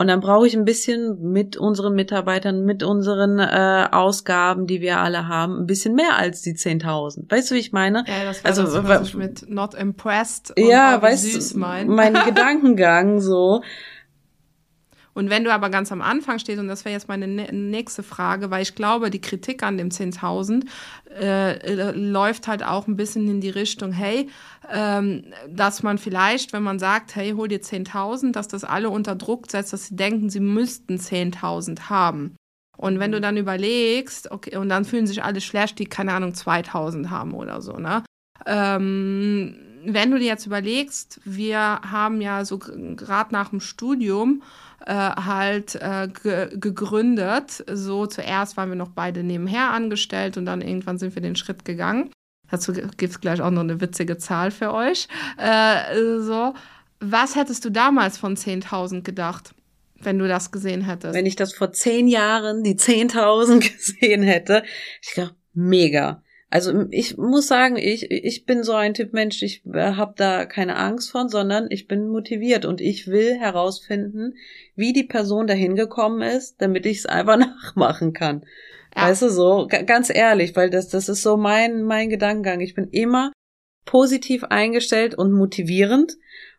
Und 0.00 0.06
dann 0.06 0.20
brauche 0.20 0.46
ich 0.46 0.56
ein 0.56 0.64
bisschen 0.64 1.30
mit 1.30 1.58
unseren 1.58 1.94
Mitarbeitern, 1.94 2.64
mit 2.64 2.82
unseren 2.82 3.38
äh, 3.38 3.86
Ausgaben, 3.92 4.66
die 4.66 4.80
wir 4.80 4.98
alle 4.98 5.28
haben, 5.28 5.58
ein 5.58 5.66
bisschen 5.66 5.94
mehr 5.94 6.16
als 6.16 6.40
die 6.40 6.54
10.000. 6.54 7.30
Weißt 7.30 7.50
du, 7.50 7.54
wie 7.54 7.58
ich 7.58 7.72
meine? 7.72 8.04
Ja, 8.06 8.24
das 8.24 8.42
war 8.42 8.48
also, 8.48 8.62
das, 8.62 8.88
was 8.88 9.08
ich 9.08 9.14
mit 9.14 9.50
not 9.50 9.74
impressed 9.74 10.56
und 10.56 10.66
ja, 10.66 11.02
weißt 11.02 11.52
du, 11.52 11.58
mein. 11.58 11.88
mein 11.88 12.14
Gedankengang 12.24 13.20
so. 13.20 13.62
Und 15.14 15.30
wenn 15.30 15.44
du 15.44 15.52
aber 15.52 15.70
ganz 15.70 15.90
am 15.92 16.02
Anfang 16.02 16.38
stehst, 16.38 16.60
und 16.60 16.68
das 16.68 16.84
wäre 16.84 16.94
jetzt 16.94 17.08
meine 17.08 17.26
nächste 17.26 18.02
Frage, 18.02 18.50
weil 18.50 18.62
ich 18.62 18.74
glaube, 18.74 19.10
die 19.10 19.20
Kritik 19.20 19.62
an 19.62 19.76
dem 19.76 19.88
10.000 19.88 20.66
äh, 21.18 21.92
läuft 21.92 22.48
halt 22.48 22.62
auch 22.64 22.86
ein 22.86 22.96
bisschen 22.96 23.28
in 23.28 23.40
die 23.40 23.50
Richtung, 23.50 23.92
hey, 23.92 24.28
ähm, 24.70 25.24
dass 25.48 25.82
man 25.82 25.98
vielleicht, 25.98 26.52
wenn 26.52 26.62
man 26.62 26.78
sagt, 26.78 27.16
hey, 27.16 27.32
hol 27.32 27.48
dir 27.48 27.60
10.000, 27.60 28.32
dass 28.32 28.48
das 28.48 28.64
alle 28.64 28.90
unter 28.90 29.16
Druck 29.16 29.50
setzt, 29.50 29.72
dass 29.72 29.86
sie 29.86 29.96
denken, 29.96 30.30
sie 30.30 30.40
müssten 30.40 30.96
10.000 30.96 31.90
haben. 31.90 32.36
Und 32.76 32.98
wenn 32.98 33.12
du 33.12 33.20
dann 33.20 33.36
überlegst, 33.36 34.30
okay, 34.30 34.56
und 34.56 34.70
dann 34.70 34.86
fühlen 34.86 35.06
sich 35.06 35.22
alle 35.22 35.42
schlecht, 35.42 35.78
die, 35.78 35.84
keine 35.84 36.14
Ahnung, 36.14 36.32
2000 36.32 37.10
haben 37.10 37.34
oder 37.34 37.60
so, 37.60 37.74
ne? 37.74 38.04
Ähm, 38.46 39.54
wenn 39.84 40.10
du 40.10 40.18
dir 40.18 40.26
jetzt 40.26 40.46
überlegst, 40.46 41.20
wir 41.24 41.58
haben 41.58 42.20
ja 42.20 42.44
so 42.44 42.58
gerade 42.58 43.32
nach 43.32 43.50
dem 43.50 43.60
Studium 43.60 44.42
äh, 44.86 44.94
halt 44.94 45.74
äh, 45.76 46.08
ge 46.22 46.48
gegründet. 46.56 47.64
So 47.70 48.06
zuerst 48.06 48.56
waren 48.56 48.68
wir 48.68 48.76
noch 48.76 48.90
beide 48.90 49.22
nebenher 49.22 49.70
angestellt 49.70 50.36
und 50.36 50.46
dann 50.46 50.62
irgendwann 50.62 50.98
sind 50.98 51.14
wir 51.14 51.22
den 51.22 51.36
Schritt 51.36 51.64
gegangen. 51.64 52.10
Dazu 52.50 52.72
gibt 52.72 53.02
es 53.02 53.20
gleich 53.20 53.40
auch 53.40 53.50
noch 53.50 53.60
eine 53.60 53.80
witzige 53.80 54.18
Zahl 54.18 54.50
für 54.50 54.72
euch. 54.72 55.06
Äh, 55.38 56.20
so. 56.20 56.54
Was 56.98 57.34
hättest 57.34 57.64
du 57.64 57.70
damals 57.70 58.18
von 58.18 58.36
10.000 58.36 59.02
gedacht, 59.02 59.54
wenn 60.00 60.18
du 60.18 60.28
das 60.28 60.50
gesehen 60.50 60.82
hättest? 60.82 61.14
Wenn 61.14 61.26
ich 61.26 61.36
das 61.36 61.54
vor 61.54 61.72
zehn 61.72 62.08
Jahren, 62.08 62.62
die 62.62 62.74
10.000 62.74 63.60
gesehen 63.76 64.22
hätte, 64.22 64.64
ich 65.00 65.12
glaube, 65.12 65.34
mega. 65.54 66.22
Also 66.52 66.86
ich 66.90 67.16
muss 67.16 67.46
sagen, 67.46 67.76
ich, 67.76 68.10
ich 68.10 68.44
bin 68.44 68.64
so 68.64 68.72
ein 68.72 68.92
Typ 68.92 69.12
Mensch, 69.12 69.40
ich 69.42 69.64
äh, 69.66 69.92
habe 69.92 70.14
da 70.16 70.46
keine 70.46 70.76
Angst 70.76 71.12
von, 71.12 71.28
sondern 71.28 71.68
ich 71.70 71.86
bin 71.86 72.08
motiviert 72.08 72.64
und 72.64 72.80
ich 72.80 73.06
will 73.06 73.38
herausfinden, 73.38 74.34
wie 74.74 74.92
die 74.92 75.04
Person 75.04 75.46
dahin 75.46 75.76
gekommen 75.76 76.22
ist, 76.22 76.60
damit 76.60 76.86
ich 76.86 76.98
es 76.98 77.06
einfach 77.06 77.36
nachmachen 77.38 78.12
kann. 78.12 78.44
Ja. 78.96 79.08
Weißt 79.08 79.22
du 79.22 79.30
so, 79.30 79.68
ganz 79.68 80.10
ehrlich, 80.10 80.56
weil 80.56 80.70
das, 80.70 80.88
das 80.88 81.08
ist 81.08 81.22
so 81.22 81.36
mein, 81.36 81.84
mein 81.84 82.10
Gedankengang. 82.10 82.58
Ich 82.58 82.74
bin 82.74 82.88
immer 82.90 83.30
positiv 83.84 84.42
eingestellt 84.42 85.14
und 85.14 85.30
motivierend 85.30 86.16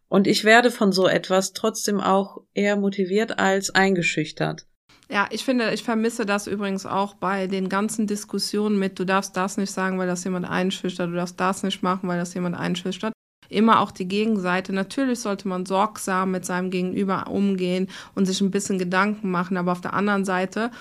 und 0.07 0.25
ich 0.25 0.45
werde 0.45 0.71
von 0.71 0.93
so 0.93 1.07
etwas 1.07 1.51
trotzdem 1.51 1.99
auch 1.99 2.37
eher 2.53 2.77
motiviert 2.77 3.39
als 3.39 3.75
eingeschüchtert. 3.75 4.67
Ja, 5.11 5.27
ich 5.29 5.43
finde, 5.43 5.73
ich 5.73 5.83
vermisse 5.83 6.25
das 6.25 6.47
übrigens 6.47 6.85
auch 6.85 7.15
bei 7.15 7.47
den 7.47 7.67
ganzen 7.67 8.07
Diskussionen 8.07 8.79
mit, 8.79 8.97
du 8.97 9.05
darfst 9.05 9.35
das 9.35 9.57
nicht 9.57 9.71
sagen, 9.71 9.99
weil 9.99 10.07
das 10.07 10.23
jemand 10.23 10.49
einschüchtert, 10.49 11.09
du 11.09 11.15
darfst 11.15 11.37
das 11.37 11.63
nicht 11.63 11.83
machen, 11.83 12.07
weil 12.07 12.17
das 12.17 12.33
jemand 12.33 12.55
einschüchtert. 12.55 13.11
Immer 13.49 13.81
auch 13.81 13.91
die 13.91 14.07
Gegenseite. 14.07 14.71
Natürlich 14.71 15.19
sollte 15.19 15.49
man 15.49 15.65
sorgsam 15.65 16.31
mit 16.31 16.45
seinem 16.45 16.69
Gegenüber 16.69 17.27
umgehen 17.27 17.89
und 18.15 18.25
sich 18.25 18.39
ein 18.39 18.51
bisschen 18.51 18.79
Gedanken 18.79 19.29
machen, 19.29 19.57
aber 19.57 19.73
auf 19.73 19.81
der 19.81 19.93
anderen 19.93 20.23
Seite 20.23 20.71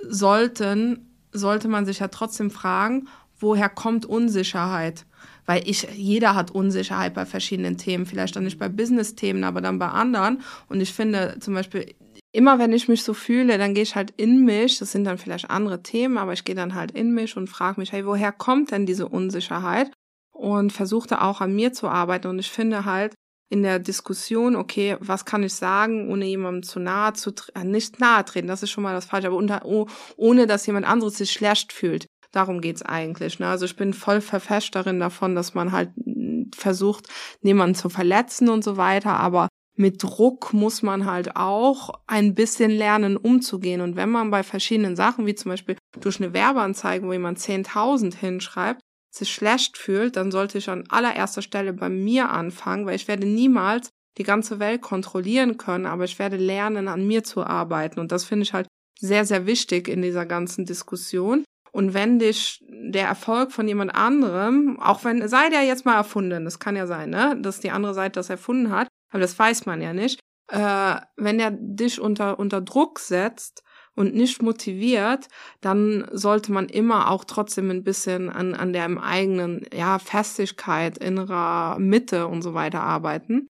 sollten, 0.00 1.10
sollte 1.32 1.68
man 1.68 1.84
sich 1.84 1.98
ja 1.98 2.08
trotzdem 2.08 2.50
fragen, 2.50 3.08
woher 3.38 3.68
kommt 3.68 4.06
Unsicherheit? 4.06 5.04
Weil 5.44 5.68
ich, 5.68 5.86
jeder 5.94 6.34
hat 6.34 6.50
Unsicherheit 6.50 7.12
bei 7.12 7.26
verschiedenen 7.26 7.76
Themen, 7.76 8.06
vielleicht 8.06 8.36
dann 8.36 8.44
nicht 8.44 8.58
bei 8.58 8.70
Business-Themen, 8.70 9.44
aber 9.44 9.60
dann 9.60 9.78
bei 9.78 9.88
anderen. 9.88 10.40
Und 10.70 10.80
ich 10.80 10.94
finde 10.94 11.36
zum 11.40 11.52
Beispiel, 11.52 11.94
immer 12.32 12.58
wenn 12.58 12.72
ich 12.72 12.88
mich 12.88 13.02
so 13.02 13.14
fühle, 13.14 13.58
dann 13.58 13.74
gehe 13.74 13.82
ich 13.82 13.96
halt 13.96 14.12
in 14.16 14.44
mich, 14.44 14.78
das 14.78 14.92
sind 14.92 15.04
dann 15.04 15.18
vielleicht 15.18 15.50
andere 15.50 15.82
Themen, 15.82 16.18
aber 16.18 16.32
ich 16.32 16.44
gehe 16.44 16.54
dann 16.54 16.74
halt 16.74 16.90
in 16.90 17.12
mich 17.12 17.36
und 17.36 17.48
frage 17.48 17.80
mich, 17.80 17.92
hey, 17.92 18.06
woher 18.06 18.32
kommt 18.32 18.70
denn 18.70 18.86
diese 18.86 19.08
Unsicherheit? 19.08 19.90
Und 20.32 20.72
versuche 20.72 21.08
da 21.08 21.22
auch 21.22 21.40
an 21.40 21.54
mir 21.54 21.72
zu 21.72 21.88
arbeiten. 21.88 22.28
Und 22.28 22.38
ich 22.38 22.50
finde 22.50 22.84
halt 22.84 23.14
in 23.48 23.62
der 23.62 23.78
Diskussion, 23.78 24.56
okay, 24.56 24.96
was 25.00 25.24
kann 25.24 25.42
ich 25.42 25.54
sagen, 25.54 26.10
ohne 26.10 26.26
jemandem 26.26 26.62
zu 26.62 26.80
nahe 26.80 27.12
zu 27.14 27.32
äh, 27.54 27.64
nicht 27.64 28.00
nahe 28.00 28.24
treten, 28.24 28.48
das 28.48 28.62
ist 28.62 28.70
schon 28.70 28.82
mal 28.82 28.92
das 28.92 29.06
Falsche, 29.06 29.28
aber 29.28 29.36
unter, 29.36 29.64
oh, 29.64 29.86
ohne 30.16 30.46
dass 30.46 30.66
jemand 30.66 30.86
anderes 30.86 31.16
sich 31.16 31.32
schlecht 31.32 31.72
fühlt. 31.72 32.06
Darum 32.32 32.60
geht's 32.60 32.82
eigentlich. 32.82 33.38
Ne? 33.38 33.46
Also 33.46 33.64
ich 33.64 33.76
bin 33.76 33.94
voll 33.94 34.20
Verfechterin 34.20 35.00
davon, 35.00 35.34
dass 35.34 35.54
man 35.54 35.72
halt 35.72 35.90
versucht, 36.54 37.08
niemanden 37.40 37.74
zu 37.74 37.88
verletzen 37.88 38.48
und 38.48 38.62
so 38.64 38.76
weiter, 38.76 39.18
aber 39.18 39.48
mit 39.76 40.02
Druck 40.02 40.52
muss 40.52 40.82
man 40.82 41.04
halt 41.04 41.36
auch 41.36 41.90
ein 42.06 42.34
bisschen 42.34 42.70
lernen, 42.70 43.16
umzugehen. 43.16 43.80
Und 43.80 43.96
wenn 43.96 44.10
man 44.10 44.30
bei 44.30 44.42
verschiedenen 44.42 44.96
Sachen, 44.96 45.26
wie 45.26 45.34
zum 45.34 45.50
Beispiel 45.50 45.76
durch 46.00 46.20
eine 46.20 46.32
Werbeanzeige, 46.32 47.06
wo 47.06 47.12
jemand 47.12 47.38
10.000 47.38 48.16
hinschreibt, 48.16 48.80
sich 49.10 49.32
schlecht 49.32 49.76
fühlt, 49.76 50.16
dann 50.16 50.30
sollte 50.30 50.58
ich 50.58 50.68
an 50.68 50.84
allererster 50.88 51.42
Stelle 51.42 51.72
bei 51.72 51.88
mir 51.88 52.30
anfangen, 52.30 52.86
weil 52.86 52.96
ich 52.96 53.08
werde 53.08 53.26
niemals 53.26 53.90
die 54.18 54.22
ganze 54.22 54.58
Welt 54.58 54.82
kontrollieren 54.82 55.58
können, 55.58 55.86
aber 55.86 56.04
ich 56.04 56.18
werde 56.18 56.36
lernen, 56.36 56.88
an 56.88 57.06
mir 57.06 57.22
zu 57.22 57.44
arbeiten. 57.44 58.00
Und 58.00 58.12
das 58.12 58.24
finde 58.24 58.44
ich 58.44 58.52
halt 58.52 58.66
sehr, 58.98 59.26
sehr 59.26 59.46
wichtig 59.46 59.88
in 59.88 60.02
dieser 60.02 60.24
ganzen 60.24 60.64
Diskussion. 60.64 61.44
Und 61.72 61.92
wenn 61.92 62.18
dich 62.18 62.64
der 62.68 63.06
Erfolg 63.06 63.52
von 63.52 63.68
jemand 63.68 63.94
anderem, 63.94 64.80
auch 64.80 65.04
wenn, 65.04 65.26
sei 65.28 65.50
der 65.50 65.64
jetzt 65.64 65.84
mal 65.84 65.96
erfunden, 65.96 66.46
das 66.46 66.58
kann 66.58 66.76
ja 66.76 66.86
sein, 66.86 67.10
ne, 67.10 67.36
dass 67.40 67.60
die 67.60 67.70
andere 67.70 67.92
Seite 67.92 68.12
das 68.12 68.30
erfunden 68.30 68.70
hat, 68.70 68.88
aber 69.16 69.22
das 69.22 69.38
weiß 69.38 69.64
man 69.64 69.80
ja 69.80 69.94
nicht. 69.94 70.20
Äh, 70.48 70.96
wenn 71.16 71.40
er 71.40 71.50
dich 71.52 71.98
unter, 71.98 72.38
unter 72.38 72.60
Druck 72.60 72.98
setzt 72.98 73.62
und 73.94 74.14
nicht 74.14 74.42
motiviert, 74.42 75.28
dann 75.62 76.06
sollte 76.12 76.52
man 76.52 76.68
immer 76.68 77.10
auch 77.10 77.24
trotzdem 77.24 77.70
ein 77.70 77.82
bisschen 77.82 78.28
an, 78.28 78.54
an 78.54 78.74
der 78.74 79.02
eigenen 79.02 79.66
ja, 79.72 79.98
Festigkeit, 79.98 80.98
innerer 80.98 81.78
Mitte 81.78 82.26
und 82.26 82.42
so 82.42 82.52
weiter 82.52 82.82
arbeiten. 82.82 83.48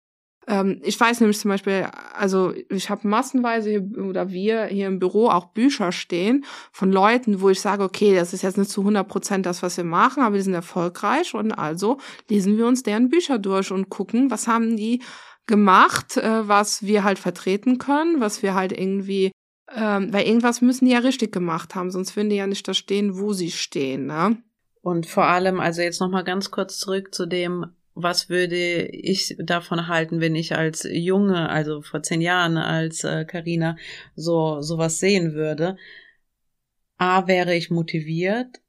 Ähm, 0.47 0.81
ich 0.83 0.99
weiß 0.99 1.19
nämlich 1.19 1.39
zum 1.39 1.49
Beispiel, 1.49 1.87
also 2.13 2.53
ich 2.69 2.89
habe 2.89 3.07
massenweise 3.07 3.69
hier, 3.69 4.03
oder 4.03 4.31
wir 4.31 4.65
hier 4.65 4.87
im 4.87 4.97
Büro 4.97 5.27
auch 5.29 5.53
Bücher 5.53 5.91
stehen 5.91 6.43
von 6.71 6.91
Leuten, 6.91 7.41
wo 7.41 7.49
ich 7.49 7.61
sage, 7.61 7.83
okay, 7.83 8.15
das 8.15 8.33
ist 8.33 8.41
jetzt 8.41 8.57
nicht 8.57 8.71
zu 8.71 8.81
100 8.81 9.07
Prozent 9.07 9.45
das, 9.45 9.61
was 9.61 9.77
wir 9.77 9.83
machen, 9.83 10.23
aber 10.23 10.37
die 10.37 10.41
sind 10.41 10.55
erfolgreich 10.55 11.35
und 11.35 11.51
also 11.51 11.99
lesen 12.29 12.57
wir 12.57 12.65
uns 12.65 12.81
deren 12.81 13.09
Bücher 13.09 13.37
durch 13.37 13.71
und 13.71 13.89
gucken, 13.89 14.31
was 14.31 14.47
haben 14.47 14.75
die 14.75 15.03
gemacht, 15.47 16.17
äh, 16.17 16.47
was 16.47 16.83
wir 16.83 17.03
halt 17.03 17.19
vertreten 17.19 17.77
können, 17.77 18.21
was 18.21 18.43
wir 18.43 18.53
halt 18.53 18.71
irgendwie, 18.71 19.31
ähm, 19.75 20.13
weil 20.13 20.25
irgendwas 20.25 20.61
müssen 20.61 20.85
die 20.85 20.91
ja 20.91 20.99
richtig 20.99 21.31
gemacht 21.31 21.75
haben, 21.75 21.91
sonst 21.91 22.15
würden 22.15 22.29
die 22.29 22.37
ja 22.37 22.47
nicht 22.47 22.67
da 22.67 22.73
stehen, 22.73 23.17
wo 23.17 23.33
sie 23.33 23.51
stehen, 23.51 24.05
ne? 24.05 24.37
Und 24.81 25.05
vor 25.05 25.25
allem, 25.25 25.59
also 25.59 25.81
jetzt 25.81 26.01
nochmal 26.01 26.23
ganz 26.23 26.49
kurz 26.49 26.79
zurück 26.79 27.13
zu 27.13 27.27
dem, 27.27 27.67
was 27.93 28.29
würde 28.29 28.87
ich 28.87 29.35
davon 29.39 29.87
halten, 29.87 30.21
wenn 30.21 30.35
ich 30.35 30.55
als 30.55 30.87
Junge, 30.89 31.49
also 31.49 31.81
vor 31.81 32.01
zehn 32.01 32.21
Jahren 32.21 32.57
als 32.57 33.01
Karina 33.27 33.71
äh, 33.71 33.75
so 34.15 34.61
sowas 34.61 34.99
sehen 34.99 35.33
würde? 35.33 35.77
A 36.97 37.27
wäre 37.27 37.55
ich 37.55 37.69
motiviert 37.69 38.61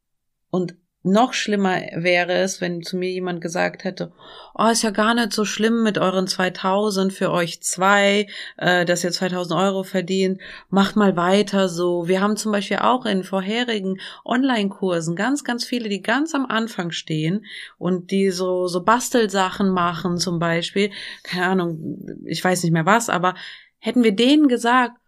und 0.51 0.77
noch 1.05 1.33
schlimmer 1.33 1.81
wäre 1.95 2.33
es, 2.33 2.61
wenn 2.61 2.83
zu 2.83 2.97
mir 2.97 3.11
jemand 3.11 3.41
gesagt 3.41 3.83
hätte, 3.85 4.13
oh, 4.55 4.69
ist 4.69 4.83
ja 4.83 4.91
gar 4.91 5.15
nicht 5.15 5.33
so 5.33 5.45
schlimm 5.45 5.83
mit 5.83 5.99
euren 5.99 6.29
2000 6.29 7.13
für 7.13 7.33
euch 7.33 7.61
zwei, 7.61 8.29
äh, 8.57 8.85
dass 8.85 9.03
ihr 9.03 9.11
2000 9.11 9.59
Euro 9.59 9.83
verdient, 9.83 10.41
macht 10.71 10.95
mal 10.95 11.17
weiter 11.17 11.69
so. 11.69 12.07
Wir 12.07 12.21
haben 12.21 12.37
zum 12.37 12.53
Beispiel 12.53 12.79
auch 12.79 13.05
in 13.05 13.25
vorherigen 13.25 13.99
Online-Kursen 14.25 15.17
ganz, 15.17 15.43
ganz 15.43 15.65
viele, 15.65 15.89
die 15.89 16.03
ganz 16.03 16.35
am 16.35 16.47
Anfang 16.47 16.93
stehen 16.93 17.45
und 17.79 18.11
die 18.13 18.31
so, 18.31 18.69
so 18.69 18.85
Bastelsachen 18.85 19.71
machen 19.71 20.19
zum 20.19 20.39
Beispiel, 20.39 20.91
keine 21.25 21.47
Ahnung, 21.47 21.99
ich 22.25 22.43
weiß 22.45 22.63
nicht 22.63 22.73
mehr 22.73 22.87
was, 22.87 23.09
aber 23.09 23.35
hätten 23.79 24.05
wir 24.05 24.13
denen 24.13 24.47
gesagt, 24.47 25.02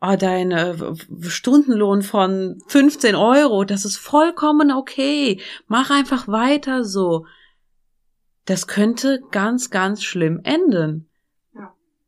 oh, 0.00 0.16
dein 0.18 0.50
äh, 0.50 0.74
Stundenlohn 1.22 2.02
von 2.02 2.60
15 2.68 3.14
Euro, 3.14 3.64
das 3.64 3.84
ist 3.84 3.96
vollkommen 3.96 4.72
okay. 4.72 5.40
Mach 5.66 5.90
einfach 5.90 6.28
weiter 6.28 6.84
so. 6.84 7.26
Das 8.46 8.66
könnte 8.66 9.20
ganz, 9.30 9.70
ganz 9.70 10.02
schlimm 10.02 10.40
enden. 10.42 11.06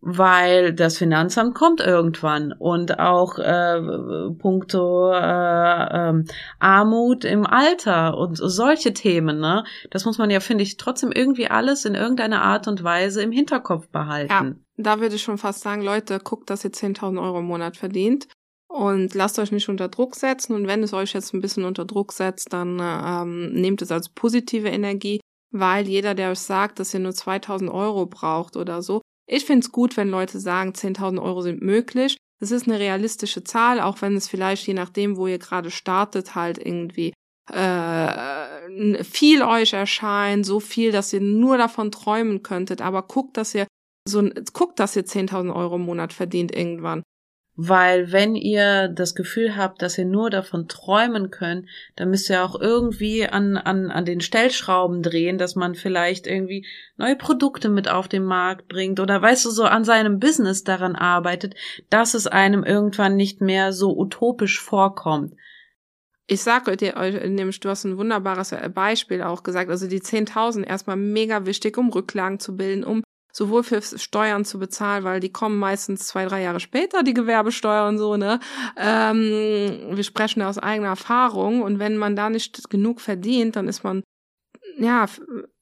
Weil 0.04 0.72
das 0.72 0.99
Finanzamt 0.99 1.54
kommt 1.54 1.80
irgendwann 1.80 2.52
und 2.52 2.99
auch 2.99 3.38
äh, 3.38 3.80
puncto 4.37 5.12
äh, 5.12 6.08
ähm, 6.08 6.25
Armut 6.58 7.25
im 7.25 7.46
Alter 7.46 8.18
und 8.18 8.34
solche 8.34 8.94
Themen, 8.94 9.38
ne? 9.38 9.62
Das 9.90 10.04
muss 10.04 10.18
man 10.18 10.28
ja, 10.30 10.40
finde 10.40 10.64
ich, 10.64 10.76
trotzdem 10.76 11.12
irgendwie 11.12 11.46
alles 11.46 11.84
in 11.84 11.94
irgendeiner 11.94 12.42
Art 12.42 12.66
und 12.66 12.82
Weise 12.82 13.22
im 13.22 13.30
Hinterkopf 13.30 13.90
behalten. 13.90 14.32
Ja 14.32 14.52
da 14.82 15.00
würde 15.00 15.16
ich 15.16 15.22
schon 15.22 15.38
fast 15.38 15.60
sagen, 15.60 15.82
Leute, 15.82 16.18
guckt, 16.18 16.50
dass 16.50 16.64
ihr 16.64 16.72
10.000 16.72 17.22
Euro 17.22 17.40
im 17.40 17.46
Monat 17.46 17.76
verdient 17.76 18.28
und 18.68 19.14
lasst 19.14 19.38
euch 19.38 19.52
nicht 19.52 19.68
unter 19.68 19.88
Druck 19.88 20.14
setzen. 20.16 20.54
Und 20.54 20.66
wenn 20.66 20.82
es 20.82 20.92
euch 20.92 21.12
jetzt 21.12 21.34
ein 21.34 21.40
bisschen 21.40 21.64
unter 21.64 21.84
Druck 21.84 22.12
setzt, 22.12 22.52
dann 22.52 22.80
ähm, 22.80 23.52
nehmt 23.52 23.82
es 23.82 23.92
als 23.92 24.08
positive 24.08 24.68
Energie, 24.68 25.20
weil 25.52 25.86
jeder, 25.86 26.14
der 26.14 26.30
euch 26.30 26.40
sagt, 26.40 26.80
dass 26.80 26.94
ihr 26.94 27.00
nur 27.00 27.12
2000 27.12 27.70
Euro 27.70 28.06
braucht 28.06 28.56
oder 28.56 28.82
so, 28.82 29.02
ich 29.26 29.44
finde 29.44 29.64
es 29.64 29.72
gut, 29.72 29.96
wenn 29.96 30.08
Leute 30.08 30.40
sagen, 30.40 30.72
10.000 30.72 31.22
Euro 31.22 31.42
sind 31.42 31.62
möglich. 31.62 32.16
Das 32.40 32.50
ist 32.50 32.66
eine 32.66 32.80
realistische 32.80 33.44
Zahl, 33.44 33.80
auch 33.80 34.02
wenn 34.02 34.16
es 34.16 34.26
vielleicht 34.26 34.66
je 34.66 34.74
nachdem, 34.74 35.16
wo 35.16 35.26
ihr 35.26 35.38
gerade 35.38 35.70
startet, 35.70 36.34
halt 36.34 36.58
irgendwie 36.58 37.12
äh, 37.52 39.04
viel 39.04 39.42
euch 39.42 39.74
erscheint, 39.74 40.44
so 40.44 40.58
viel, 40.58 40.92
dass 40.92 41.12
ihr 41.12 41.20
nur 41.20 41.56
davon 41.56 41.92
träumen 41.92 42.42
könntet. 42.42 42.80
Aber 42.80 43.02
guckt, 43.02 43.36
dass 43.36 43.54
ihr 43.54 43.66
so 44.06 44.28
guckt, 44.52 44.80
dass 44.80 44.97
ihr 44.97 45.04
10.000 45.04 45.54
Euro 45.54 45.76
im 45.76 45.82
Monat 45.82 46.12
verdient 46.12 46.54
irgendwann. 46.54 47.02
Weil 47.54 48.12
wenn 48.12 48.35
ihr 48.35 48.88
das 48.88 49.14
Gefühl 49.14 49.56
habt, 49.56 49.82
dass 49.82 49.99
ihr 49.99 50.06
nur 50.06 50.30
davon 50.30 50.68
träumen 50.68 51.30
könnt, 51.30 51.66
dann 51.97 52.09
müsst 52.09 52.30
ihr 52.30 52.42
auch 52.42 52.59
irgendwie 52.59 53.26
an, 53.28 53.59
an, 53.59 53.90
an 53.90 54.06
den 54.06 54.23
Stellschrauben 54.23 55.02
drehen, 55.02 55.37
dass 55.37 55.54
man 55.54 55.75
vielleicht 55.75 56.26
irgendwie 56.26 56.66
neue 56.97 57.14
Produkte 57.14 57.68
mit 57.68 57.88
auf 57.90 58.09
den 58.09 58.25
Markt 58.25 58.68
bringt 58.68 59.00
oder 59.00 59.21
weißt 59.21 59.44
du, 59.44 59.50
so 59.50 59.64
an 59.64 59.85
seinem 59.85 60.18
Business 60.18 60.64
daran 60.64 60.97
arbeitet, 60.97 61.54
dass 61.90 62.14
es 62.14 62.26
einem 62.26 62.64
irgendwann 62.64 63.16
nicht 63.16 63.42
mehr 63.42 63.75
so 63.75 63.99
utopisch 63.99 64.59
vorkommt. 64.59 65.35
Ich 66.26 66.40
sage 66.40 66.75
dir, 66.78 66.94
nämlich 67.28 67.61
du 67.61 67.68
hast 67.68 67.85
ein 67.85 67.99
wunderbares 67.99 68.54
Beispiel 68.73 69.23
auch 69.23 69.42
gesagt, 69.42 69.68
also 69.68 69.87
die 69.87 70.00
10.000 70.00 70.64
erstmal 70.64 70.97
mega 70.97 71.44
wichtig, 71.44 71.76
um 71.76 71.90
Rücklagen 71.90 72.38
zu 72.38 72.56
bilden, 72.56 72.85
um 72.85 73.02
sowohl 73.32 73.62
für 73.62 73.82
Steuern 73.82 74.44
zu 74.44 74.58
bezahlen, 74.58 75.04
weil 75.04 75.20
die 75.20 75.32
kommen 75.32 75.58
meistens 75.58 76.06
zwei, 76.06 76.26
drei 76.26 76.42
Jahre 76.42 76.60
später, 76.60 77.02
die 77.02 77.14
Gewerbesteuer 77.14 77.88
und 77.88 77.98
so, 77.98 78.16
ne? 78.16 78.38
Ähm, 78.76 79.96
wir 79.96 80.04
sprechen 80.04 80.42
aus 80.42 80.58
eigener 80.58 80.88
Erfahrung 80.88 81.62
und 81.62 81.78
wenn 81.78 81.96
man 81.96 82.14
da 82.14 82.30
nicht 82.30 82.70
genug 82.70 83.00
verdient, 83.00 83.56
dann 83.56 83.68
ist 83.68 83.82
man 83.82 84.02
ja 84.78 85.06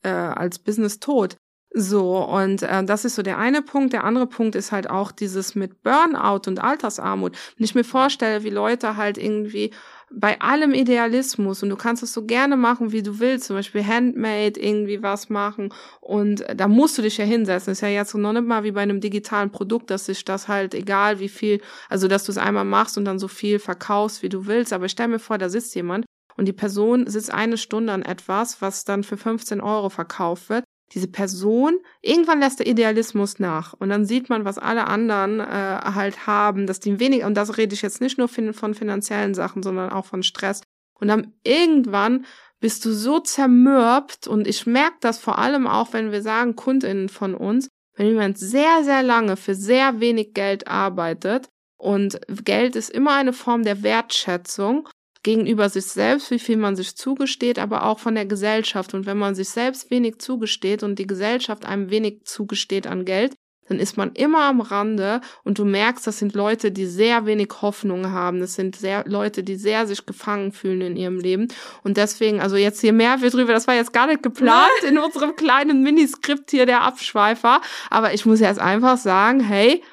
äh, 0.02 0.08
als 0.10 0.58
Business 0.58 0.98
tot. 0.98 1.36
So, 1.72 2.24
und 2.24 2.62
äh, 2.62 2.84
das 2.84 3.04
ist 3.04 3.14
so 3.14 3.22
der 3.22 3.38
eine 3.38 3.62
Punkt. 3.62 3.92
Der 3.92 4.02
andere 4.02 4.26
Punkt 4.26 4.56
ist 4.56 4.72
halt 4.72 4.90
auch 4.90 5.12
dieses 5.12 5.54
mit 5.54 5.84
Burnout 5.84 6.48
und 6.48 6.58
Altersarmut. 6.58 7.36
Wenn 7.56 7.64
ich 7.64 7.76
mir 7.76 7.84
vorstelle, 7.84 8.42
wie 8.42 8.50
Leute 8.50 8.96
halt 8.96 9.16
irgendwie 9.16 9.72
bei 10.12 10.40
allem 10.40 10.74
Idealismus 10.74 11.62
und 11.62 11.68
du 11.68 11.76
kannst 11.76 12.02
es 12.02 12.12
so 12.12 12.24
gerne 12.24 12.56
machen, 12.56 12.92
wie 12.92 13.02
du 13.02 13.20
willst, 13.20 13.46
zum 13.46 13.56
Beispiel 13.56 13.86
Handmade 13.86 14.60
irgendwie 14.60 15.02
was 15.02 15.28
machen 15.28 15.72
und 16.00 16.44
da 16.54 16.68
musst 16.68 16.98
du 16.98 17.02
dich 17.02 17.16
ja 17.16 17.24
hinsetzen. 17.24 17.72
ist 17.72 17.80
ja 17.80 17.88
jetzt 17.88 18.14
noch 18.14 18.32
nicht 18.32 18.46
mal 18.46 18.64
wie 18.64 18.72
bei 18.72 18.80
einem 18.80 19.00
digitalen 19.00 19.50
Produkt, 19.50 19.90
dass 19.90 20.06
sich 20.06 20.24
das 20.24 20.48
halt 20.48 20.74
egal 20.74 21.20
wie 21.20 21.28
viel, 21.28 21.60
also 21.88 22.08
dass 22.08 22.24
du 22.24 22.32
es 22.32 22.38
einmal 22.38 22.64
machst 22.64 22.98
und 22.98 23.04
dann 23.04 23.18
so 23.18 23.28
viel 23.28 23.58
verkaufst, 23.58 24.22
wie 24.22 24.28
du 24.28 24.46
willst. 24.46 24.72
Aber 24.72 24.88
stell 24.88 25.08
mir 25.08 25.20
vor, 25.20 25.38
da 25.38 25.48
sitzt 25.48 25.74
jemand 25.74 26.06
und 26.36 26.46
die 26.46 26.52
Person 26.52 27.06
sitzt 27.06 27.32
eine 27.32 27.56
Stunde 27.56 27.92
an 27.92 28.02
etwas, 28.02 28.60
was 28.60 28.84
dann 28.84 29.04
für 29.04 29.16
15 29.16 29.60
Euro 29.60 29.90
verkauft 29.90 30.48
wird 30.48 30.64
diese 30.92 31.08
Person, 31.08 31.78
irgendwann 32.02 32.40
lässt 32.40 32.58
der 32.58 32.66
Idealismus 32.66 33.38
nach 33.38 33.74
und 33.74 33.88
dann 33.90 34.04
sieht 34.04 34.28
man, 34.28 34.44
was 34.44 34.58
alle 34.58 34.86
anderen 34.86 35.40
äh, 35.40 35.44
halt 35.44 36.26
haben, 36.26 36.66
dass 36.66 36.80
die 36.80 36.98
wenig, 36.98 37.24
und 37.24 37.34
das 37.34 37.56
rede 37.56 37.74
ich 37.74 37.82
jetzt 37.82 38.00
nicht 38.00 38.18
nur 38.18 38.28
von 38.28 38.74
finanziellen 38.74 39.34
Sachen, 39.34 39.62
sondern 39.62 39.90
auch 39.90 40.04
von 40.04 40.22
Stress. 40.22 40.62
Und 40.94 41.08
dann 41.08 41.32
irgendwann 41.44 42.26
bist 42.60 42.84
du 42.84 42.92
so 42.92 43.20
zermürbt 43.20 44.26
und 44.26 44.46
ich 44.46 44.66
merke 44.66 44.96
das 45.00 45.18
vor 45.18 45.38
allem 45.38 45.66
auch, 45.66 45.92
wenn 45.92 46.12
wir 46.12 46.22
sagen, 46.22 46.56
KundInnen 46.56 47.08
von 47.08 47.34
uns, 47.34 47.68
wenn 47.96 48.06
jemand 48.06 48.38
sehr, 48.38 48.84
sehr 48.84 49.02
lange 49.02 49.36
für 49.36 49.54
sehr 49.54 50.00
wenig 50.00 50.34
Geld 50.34 50.68
arbeitet 50.68 51.48
und 51.78 52.20
Geld 52.44 52.76
ist 52.76 52.90
immer 52.90 53.14
eine 53.14 53.32
Form 53.32 53.62
der 53.62 53.82
Wertschätzung 53.82 54.88
gegenüber 55.22 55.68
sich 55.68 55.86
selbst, 55.86 56.30
wie 56.30 56.38
viel 56.38 56.56
man 56.56 56.76
sich 56.76 56.96
zugesteht, 56.96 57.58
aber 57.58 57.84
auch 57.84 57.98
von 57.98 58.14
der 58.14 58.26
Gesellschaft. 58.26 58.94
Und 58.94 59.06
wenn 59.06 59.18
man 59.18 59.34
sich 59.34 59.48
selbst 59.48 59.90
wenig 59.90 60.18
zugesteht 60.18 60.82
und 60.82 60.98
die 60.98 61.06
Gesellschaft 61.06 61.64
einem 61.66 61.90
wenig 61.90 62.24
zugesteht 62.24 62.86
an 62.86 63.04
Geld, 63.04 63.34
dann 63.70 63.78
ist 63.78 63.96
man 63.96 64.10
immer 64.14 64.42
am 64.42 64.60
Rande 64.60 65.20
und 65.44 65.60
du 65.60 65.64
merkst, 65.64 66.04
das 66.04 66.18
sind 66.18 66.34
Leute, 66.34 66.72
die 66.72 66.86
sehr 66.86 67.24
wenig 67.24 67.50
Hoffnung 67.62 68.10
haben. 68.10 68.40
Das 68.40 68.54
sind 68.54 68.74
sehr 68.74 69.04
Leute, 69.06 69.44
die 69.44 69.54
sehr 69.54 69.86
sich 69.86 70.04
gefangen 70.06 70.50
fühlen 70.50 70.80
in 70.80 70.96
ihrem 70.96 71.20
Leben. 71.20 71.46
Und 71.84 71.96
deswegen, 71.96 72.40
also 72.40 72.56
jetzt 72.56 72.80
hier 72.80 72.92
mehr 72.92 73.22
wir 73.22 73.30
drüber, 73.30 73.52
das 73.52 73.68
war 73.68 73.76
jetzt 73.76 73.92
gar 73.92 74.08
nicht 74.08 74.24
geplant 74.24 74.70
in 74.88 74.98
unserem 74.98 75.36
kleinen 75.36 75.84
Miniskript 75.84 76.50
hier 76.50 76.66
der 76.66 76.82
Abschweifer. 76.82 77.60
Aber 77.90 78.12
ich 78.12 78.26
muss 78.26 78.40
jetzt 78.40 78.58
einfach 78.58 78.96
sagen, 78.96 79.38
hey, 79.38 79.84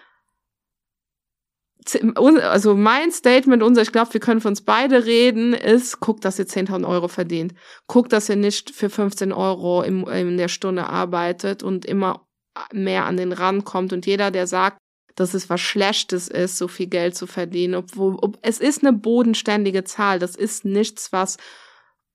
also 1.95 2.75
mein 2.75 3.11
Statement, 3.11 3.63
unser, 3.63 3.81
ich 3.81 3.91
glaube, 3.91 4.13
wir 4.13 4.19
können 4.19 4.41
für 4.41 4.47
uns 4.47 4.61
beide 4.61 5.05
reden, 5.05 5.53
ist, 5.53 5.99
guckt, 5.99 6.25
dass 6.25 6.39
ihr 6.39 6.47
10.000 6.47 6.87
Euro 6.87 7.07
verdient. 7.07 7.53
Guckt, 7.87 8.13
dass 8.13 8.29
ihr 8.29 8.35
nicht 8.35 8.71
für 8.71 8.89
15 8.89 9.31
Euro 9.31 9.83
im, 9.83 10.07
in 10.07 10.37
der 10.37 10.47
Stunde 10.49 10.87
arbeitet 10.87 11.63
und 11.63 11.85
immer 11.85 12.27
mehr 12.73 13.05
an 13.05 13.17
den 13.17 13.31
Rand 13.31 13.65
kommt. 13.65 13.93
Und 13.93 14.05
jeder, 14.05 14.31
der 14.31 14.47
sagt, 14.47 14.77
dass 15.15 15.33
es 15.33 15.49
was 15.49 15.61
Schlechtes 15.61 16.27
ist, 16.27 16.57
so 16.57 16.67
viel 16.67 16.87
Geld 16.87 17.15
zu 17.15 17.25
verdienen, 17.25 17.75
obwohl, 17.75 18.15
ob, 18.21 18.37
es 18.41 18.59
ist 18.59 18.83
eine 18.83 18.93
bodenständige 18.93 19.83
Zahl. 19.83 20.19
Das 20.19 20.35
ist 20.35 20.63
nichts, 20.63 21.11
was 21.11 21.37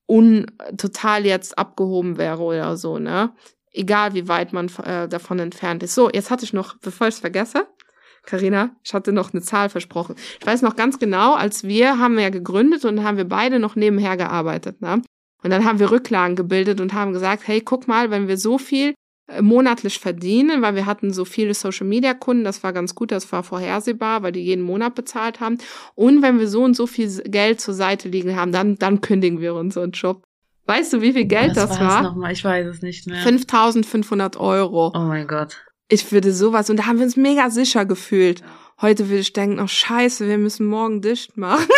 un, 0.07 0.45
total 0.77 1.25
jetzt 1.25 1.57
abgehoben 1.57 2.17
wäre 2.17 2.41
oder 2.41 2.77
so, 2.77 2.99
ne? 2.99 3.33
Egal, 3.71 4.13
wie 4.13 4.27
weit 4.27 4.53
man 4.53 4.69
äh, 4.83 5.07
davon 5.09 5.39
entfernt 5.39 5.81
ist. 5.83 5.95
So, 5.95 6.09
jetzt 6.09 6.29
hatte 6.29 6.45
ich 6.45 6.53
noch, 6.53 6.77
bevor 6.77 7.07
ich 7.07 7.15
es 7.15 7.19
vergesse, 7.19 7.67
Karina, 8.25 8.71
ich 8.83 8.93
hatte 8.93 9.11
noch 9.11 9.33
eine 9.33 9.41
Zahl 9.41 9.69
versprochen. 9.69 10.15
Ich 10.39 10.45
weiß 10.45 10.61
noch 10.61 10.75
ganz 10.75 10.97
genau, 10.97 11.33
als 11.33 11.63
wir 11.63 11.99
haben 11.99 12.15
wir 12.15 12.23
ja 12.23 12.29
gegründet 12.29 12.85
und 12.85 13.03
haben 13.03 13.17
wir 13.17 13.27
beide 13.27 13.59
noch 13.59 13.75
nebenher 13.75 14.17
gearbeitet. 14.17 14.81
Ne? 14.81 15.01
Und 15.43 15.49
dann 15.49 15.65
haben 15.65 15.79
wir 15.79 15.91
Rücklagen 15.91 16.35
gebildet 16.35 16.79
und 16.79 16.93
haben 16.93 17.13
gesagt, 17.13 17.47
hey, 17.47 17.61
guck 17.61 17.87
mal, 17.87 18.11
wenn 18.11 18.29
wir 18.29 18.37
so 18.37 18.57
viel 18.57 18.93
äh, 19.27 19.41
monatlich 19.41 19.99
verdienen, 19.99 20.61
weil 20.61 20.75
wir 20.75 20.85
hatten 20.85 21.11
so 21.11 21.25
viele 21.25 21.53
Social 21.53 21.85
Media 21.85 22.13
Kunden, 22.13 22.45
das 22.45 22.63
war 22.63 22.71
ganz 22.71 22.95
gut, 22.95 23.11
das 23.11 23.29
war 23.31 23.43
vorhersehbar, 23.43 24.23
weil 24.23 24.31
die 24.31 24.43
jeden 24.43 24.63
Monat 24.63 24.95
bezahlt 24.95 25.41
haben. 25.41 25.57
Und 25.95 26.21
wenn 26.21 26.39
wir 26.39 26.47
so 26.47 26.63
und 26.63 26.75
so 26.75 26.87
viel 26.87 27.09
Geld 27.23 27.59
zur 27.59 27.73
Seite 27.73 28.07
liegen 28.07 28.37
haben, 28.37 28.53
dann, 28.53 28.75
dann 28.77 29.01
kündigen 29.01 29.41
wir 29.41 29.53
unseren 29.53 29.91
Job. 29.91 30.23
Weißt 30.65 30.93
du, 30.93 31.01
wie 31.01 31.11
viel 31.11 31.25
Geld 31.25 31.57
das, 31.57 31.71
das 31.71 31.79
war? 31.81 32.03
Noch 32.03 32.15
mal? 32.15 32.31
Ich 32.31 32.43
weiß 32.43 32.67
es 32.67 32.81
nicht 32.81 33.05
mehr. 33.05 33.21
5500 33.21 34.37
Euro. 34.37 34.93
Oh 34.95 34.99
mein 34.99 35.27
Gott. 35.27 35.57
Ich 35.93 36.11
würde 36.11 36.33
sowas, 36.33 36.71
und 36.71 36.77
da 36.77 36.87
haben 36.87 36.97
wir 36.97 37.05
uns 37.05 37.17
mega 37.17 37.51
sicher 37.51 37.85
gefühlt. 37.85 38.41
Heute 38.81 39.09
würde 39.09 39.19
ich 39.19 39.31
denken, 39.31 39.59
oh 39.59 39.67
scheiße, 39.67 40.27
wir 40.27 40.39
müssen 40.39 40.65
morgen 40.65 41.01
dicht 41.01 41.37
machen. 41.37 41.67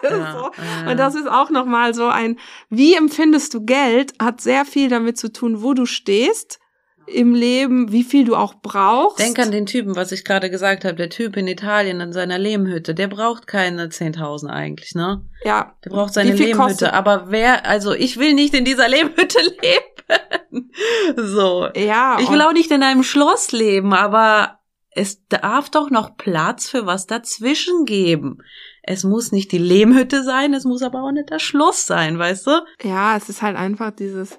Ja, 0.00 0.32
so. 0.32 0.62
äh. 0.86 0.90
Und 0.90 0.96
das 0.96 1.16
ist 1.16 1.28
auch 1.28 1.50
nochmal 1.50 1.92
so 1.92 2.06
ein, 2.06 2.38
wie 2.70 2.94
empfindest 2.94 3.52
du 3.52 3.64
Geld, 3.64 4.12
hat 4.20 4.40
sehr 4.40 4.64
viel 4.64 4.88
damit 4.88 5.18
zu 5.18 5.32
tun, 5.32 5.60
wo 5.60 5.74
du 5.74 5.86
stehst 5.86 6.60
im 7.08 7.34
Leben, 7.34 7.90
wie 7.90 8.04
viel 8.04 8.24
du 8.24 8.36
auch 8.36 8.54
brauchst. 8.62 9.18
Denk 9.18 9.38
an 9.38 9.50
den 9.50 9.66
Typen, 9.66 9.96
was 9.96 10.12
ich 10.12 10.24
gerade 10.24 10.50
gesagt 10.50 10.84
habe, 10.84 10.94
der 10.94 11.10
Typ 11.10 11.36
in 11.36 11.48
Italien 11.48 12.00
in 12.00 12.12
seiner 12.12 12.38
Lehmhütte, 12.38 12.94
der 12.94 13.08
braucht 13.08 13.46
keine 13.46 13.86
10.000 13.86 14.48
eigentlich, 14.48 14.94
ne? 14.94 15.24
Ja. 15.44 15.74
Der 15.84 15.90
braucht 15.90 16.14
seine 16.14 16.32
Lehmhütte, 16.32 16.56
kostet? 16.56 16.92
aber 16.92 17.26
wer, 17.28 17.66
also 17.66 17.92
ich 17.92 18.18
will 18.18 18.34
nicht 18.34 18.54
in 18.54 18.64
dieser 18.64 18.88
Lehmhütte 18.88 19.38
leben. 19.62 19.84
so. 21.16 21.68
Ja. 21.74 22.18
Ich 22.20 22.30
will 22.30 22.40
auch 22.42 22.52
nicht 22.52 22.70
in 22.70 22.82
einem 22.82 23.02
Schloss 23.02 23.52
leben, 23.52 23.92
aber 23.92 24.58
es 24.90 25.26
darf 25.28 25.70
doch 25.70 25.90
noch 25.90 26.16
Platz 26.16 26.68
für 26.68 26.86
was 26.86 27.06
dazwischen 27.06 27.84
geben. 27.84 28.38
Es 28.82 29.04
muss 29.04 29.32
nicht 29.32 29.52
die 29.52 29.58
Lehmhütte 29.58 30.24
sein, 30.24 30.54
es 30.54 30.64
muss 30.64 30.82
aber 30.82 31.02
auch 31.02 31.12
nicht 31.12 31.30
das 31.30 31.42
Schloss 31.42 31.86
sein, 31.86 32.18
weißt 32.18 32.46
du? 32.46 32.50
Ja, 32.82 33.16
es 33.16 33.28
ist 33.28 33.42
halt 33.42 33.56
einfach 33.56 33.90
dieses, 33.90 34.32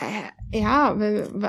äh, 0.00 0.58
ja, 0.58 0.96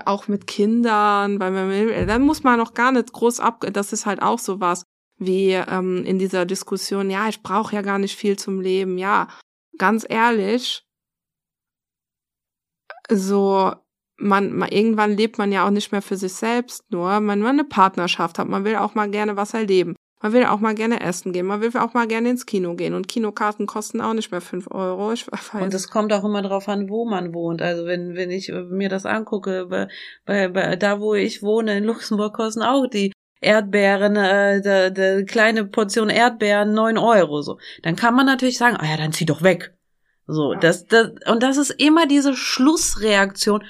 auch 0.05 0.27
mit 0.27 0.45
Kindern, 0.45 1.39
weil 1.39 1.51
man, 1.51 2.07
dann 2.07 2.21
muss 2.21 2.43
man 2.43 2.59
noch 2.59 2.73
gar 2.73 2.91
nicht 2.91 3.11
groß 3.13 3.39
ab, 3.39 3.65
das 3.71 3.93
ist 3.93 4.05
halt 4.05 4.21
auch 4.21 4.39
so 4.39 4.59
was 4.59 4.83
wie 5.17 5.51
ähm, 5.53 6.03
in 6.05 6.19
dieser 6.19 6.45
Diskussion, 6.45 7.09
ja, 7.09 7.27
ich 7.27 7.41
brauche 7.41 7.75
ja 7.75 7.81
gar 7.81 7.99
nicht 7.99 8.15
viel 8.15 8.37
zum 8.37 8.61
Leben. 8.61 8.97
Ja, 8.97 9.27
ganz 9.77 10.05
ehrlich, 10.07 10.85
so 13.09 13.73
man, 14.17 14.53
man 14.53 14.69
irgendwann 14.69 15.15
lebt 15.15 15.37
man 15.37 15.51
ja 15.51 15.65
auch 15.65 15.71
nicht 15.71 15.91
mehr 15.91 16.01
für 16.01 16.17
sich 16.17 16.33
selbst 16.33 16.83
nur, 16.91 17.19
man, 17.19 17.39
man 17.39 17.59
eine 17.59 17.63
Partnerschaft 17.63 18.39
hat, 18.39 18.47
man 18.47 18.65
will 18.65 18.75
auch 18.75 18.95
mal 18.95 19.09
gerne 19.09 19.37
was 19.37 19.53
erleben. 19.53 19.95
Man 20.19 20.33
will 20.33 20.45
auch 20.45 20.59
mal 20.59 20.73
gerne 20.73 20.99
essen 21.01 21.31
gehen, 21.31 21.45
man 21.45 21.61
will 21.61 21.69
auch 21.77 21.93
mal 21.93 22.07
gerne 22.07 22.31
ins 22.31 22.47
Kino 22.47 22.73
gehen 22.73 22.95
und 22.95 23.07
Kinokarten 23.07 23.67
kosten 23.67 24.01
auch 24.01 24.13
nicht 24.13 24.31
mehr 24.31 24.41
fünf 24.41 24.67
Euro. 24.71 25.13
Ich 25.13 25.27
weiß. 25.27 25.61
Und 25.61 25.73
es 25.75 25.89
kommt 25.89 26.11
auch 26.11 26.23
immer 26.23 26.41
drauf 26.41 26.67
an, 26.67 26.89
wo 26.89 27.05
man 27.05 27.35
wohnt. 27.35 27.61
Also 27.61 27.85
wenn, 27.85 28.15
wenn 28.15 28.31
ich 28.31 28.51
mir 28.51 28.89
das 28.89 29.05
angucke, 29.05 29.67
bei, 29.67 29.87
bei, 30.25 30.47
bei, 30.47 30.75
da 30.75 30.99
wo 30.99 31.13
ich 31.13 31.43
wohne 31.43 31.77
in 31.77 31.83
Luxemburg 31.83 32.33
kosten 32.33 32.63
auch 32.63 32.87
die 32.87 33.11
Erdbeeren, 33.41 34.15
äh, 34.15 34.59
de, 34.59 34.89
de 34.89 35.23
kleine 35.25 35.65
Portion 35.65 36.09
Erdbeeren 36.09 36.73
neun 36.73 36.97
Euro 36.97 37.43
so. 37.43 37.59
Dann 37.83 37.95
kann 37.95 38.15
man 38.15 38.25
natürlich 38.25 38.57
sagen, 38.57 38.77
ah 38.79 38.85
ja, 38.89 38.97
dann 38.97 39.13
zieh 39.13 39.25
doch 39.25 39.43
weg. 39.43 39.76
So, 40.27 40.53
ja. 40.53 40.59
das, 40.59 40.85
das, 40.85 41.11
und 41.25 41.41
das 41.41 41.57
ist 41.57 41.71
immer 41.71 42.05
diese 42.05 42.35
Schlussreaktion 42.35 43.63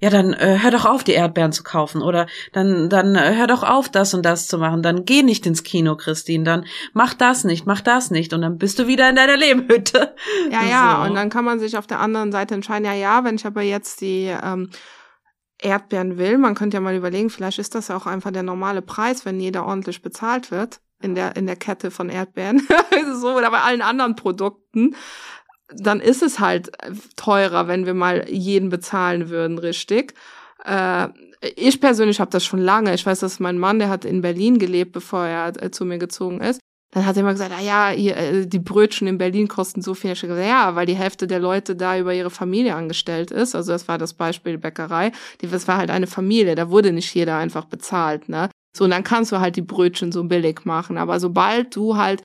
ja, 0.00 0.08
dann 0.08 0.32
äh, 0.32 0.58
hör 0.62 0.70
doch 0.70 0.86
auf, 0.86 1.04
die 1.04 1.12
Erdbeeren 1.12 1.52
zu 1.52 1.62
kaufen 1.62 2.00
oder 2.00 2.26
dann, 2.54 2.88
dann 2.88 3.14
äh, 3.14 3.34
hör 3.36 3.46
doch 3.46 3.62
auf, 3.62 3.90
das 3.90 4.14
und 4.14 4.24
das 4.24 4.48
zu 4.48 4.56
machen. 4.56 4.82
Dann 4.82 5.04
geh 5.04 5.22
nicht 5.22 5.44
ins 5.44 5.62
Kino, 5.62 5.94
Christine. 5.94 6.44
Dann 6.44 6.64
mach 6.94 7.12
das 7.12 7.44
nicht, 7.44 7.66
mach 7.66 7.82
das 7.82 8.10
nicht 8.10 8.32
und 8.32 8.40
dann 8.40 8.56
bist 8.56 8.78
du 8.78 8.86
wieder 8.86 9.10
in 9.10 9.16
deiner 9.16 9.36
Lehmhütte. 9.36 10.14
Ja, 10.50 10.64
ja, 10.70 11.04
und 11.04 11.14
dann 11.14 11.28
kann 11.28 11.44
man 11.44 11.60
sich 11.60 11.76
auf 11.76 11.86
der 11.86 12.00
anderen 12.00 12.32
Seite 12.32 12.54
entscheiden, 12.54 12.86
ja, 12.86 12.94
ja, 12.94 13.24
wenn 13.24 13.34
ich 13.34 13.44
aber 13.44 13.60
jetzt 13.60 14.00
die 14.00 14.34
ähm, 14.42 14.70
Erdbeeren 15.60 16.16
will, 16.16 16.38
man 16.38 16.54
könnte 16.54 16.78
ja 16.78 16.80
mal 16.80 16.96
überlegen, 16.96 17.28
vielleicht 17.28 17.58
ist 17.58 17.74
das 17.74 17.88
ja 17.88 17.96
auch 17.96 18.06
einfach 18.06 18.30
der 18.30 18.42
normale 18.42 18.80
Preis, 18.80 19.26
wenn 19.26 19.38
jeder 19.38 19.66
ordentlich 19.66 20.00
bezahlt 20.00 20.50
wird 20.50 20.80
in 21.02 21.14
der, 21.14 21.36
in 21.36 21.46
der 21.46 21.56
Kette 21.56 21.90
von 21.90 22.08
Erdbeeren. 22.08 22.66
so, 23.20 23.36
oder 23.36 23.50
bei 23.50 23.60
allen 23.60 23.82
anderen 23.82 24.16
Produkten 24.16 24.94
dann 25.74 26.00
ist 26.00 26.22
es 26.22 26.40
halt 26.40 26.70
teurer, 27.16 27.68
wenn 27.68 27.86
wir 27.86 27.94
mal 27.94 28.28
jeden 28.28 28.68
bezahlen 28.68 29.28
würden, 29.28 29.58
richtig. 29.58 30.14
Äh, 30.64 31.08
ich 31.56 31.80
persönlich 31.80 32.20
habe 32.20 32.30
das 32.30 32.44
schon 32.44 32.60
lange. 32.60 32.94
Ich 32.94 33.06
weiß, 33.06 33.20
dass 33.20 33.40
mein 33.40 33.58
Mann, 33.58 33.78
der 33.78 33.88
hat 33.88 34.04
in 34.04 34.20
Berlin 34.20 34.58
gelebt, 34.58 34.92
bevor 34.92 35.24
er 35.24 35.62
äh, 35.62 35.70
zu 35.70 35.84
mir 35.84 35.98
gezogen 35.98 36.40
ist. 36.40 36.60
Dann 36.92 37.06
hat 37.06 37.16
er 37.16 37.20
immer 37.20 37.32
gesagt, 37.32 37.52
ah 37.56 37.62
ja, 37.62 37.92
ihr, 37.92 38.16
äh, 38.16 38.46
die 38.46 38.58
Brötchen 38.58 39.06
in 39.06 39.16
Berlin 39.16 39.48
kosten 39.48 39.80
so 39.80 39.94
viel. 39.94 40.12
Ich 40.12 40.20
gesagt, 40.20 40.46
ja, 40.46 40.74
weil 40.74 40.86
die 40.86 40.96
Hälfte 40.96 41.26
der 41.26 41.38
Leute 41.38 41.76
da 41.76 41.96
über 41.96 42.12
ihre 42.12 42.30
Familie 42.30 42.74
angestellt 42.74 43.30
ist. 43.30 43.54
Also 43.54 43.72
das 43.72 43.88
war 43.88 43.96
das 43.96 44.14
Beispiel 44.14 44.58
Bäckerei. 44.58 45.12
Das 45.40 45.68
war 45.68 45.76
halt 45.78 45.90
eine 45.90 46.08
Familie. 46.08 46.56
Da 46.56 46.68
wurde 46.70 46.92
nicht 46.92 47.14
jeder 47.14 47.36
einfach 47.36 47.66
bezahlt, 47.66 48.28
ne? 48.28 48.50
So, 48.76 48.84
und 48.84 48.90
dann 48.90 49.04
kannst 49.04 49.32
du 49.32 49.40
halt 49.40 49.56
die 49.56 49.62
Brötchen 49.62 50.12
so 50.12 50.22
billig 50.24 50.64
machen. 50.64 50.98
Aber 50.98 51.18
sobald 51.20 51.74
du 51.74 51.96
halt 51.96 52.22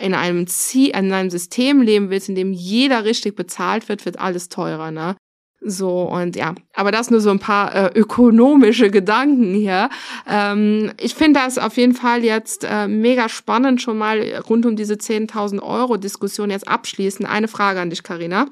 in 0.00 0.14
einem 0.14 0.46
Ziel, 0.46 0.88
in 0.90 1.12
einem 1.12 1.30
System 1.30 1.82
leben 1.82 2.10
willst, 2.10 2.28
in 2.28 2.34
dem 2.34 2.52
jeder 2.52 3.04
richtig 3.04 3.36
bezahlt 3.36 3.88
wird, 3.88 4.04
wird 4.04 4.18
alles 4.18 4.48
teurer, 4.48 4.90
ne? 4.90 5.16
So, 5.62 6.04
und 6.04 6.36
ja, 6.36 6.54
aber 6.72 6.90
das 6.90 7.10
nur 7.10 7.20
so 7.20 7.28
ein 7.28 7.38
paar 7.38 7.74
äh, 7.74 7.90
ökonomische 7.98 8.90
Gedanken 8.90 9.52
hier. 9.54 9.90
Ähm, 10.26 10.90
ich 10.98 11.14
finde 11.14 11.40
das 11.40 11.58
auf 11.58 11.76
jeden 11.76 11.92
Fall 11.92 12.24
jetzt 12.24 12.64
äh, 12.64 12.88
mega 12.88 13.28
spannend, 13.28 13.82
schon 13.82 13.98
mal 13.98 14.42
rund 14.48 14.64
um 14.64 14.74
diese 14.74 14.94
10.000 14.94 15.60
Euro 15.60 15.98
Diskussion 15.98 16.48
jetzt 16.48 16.66
abschließen. 16.66 17.26
Eine 17.26 17.46
Frage 17.46 17.78
an 17.80 17.90
dich, 17.90 18.02
Karina. 18.02 18.46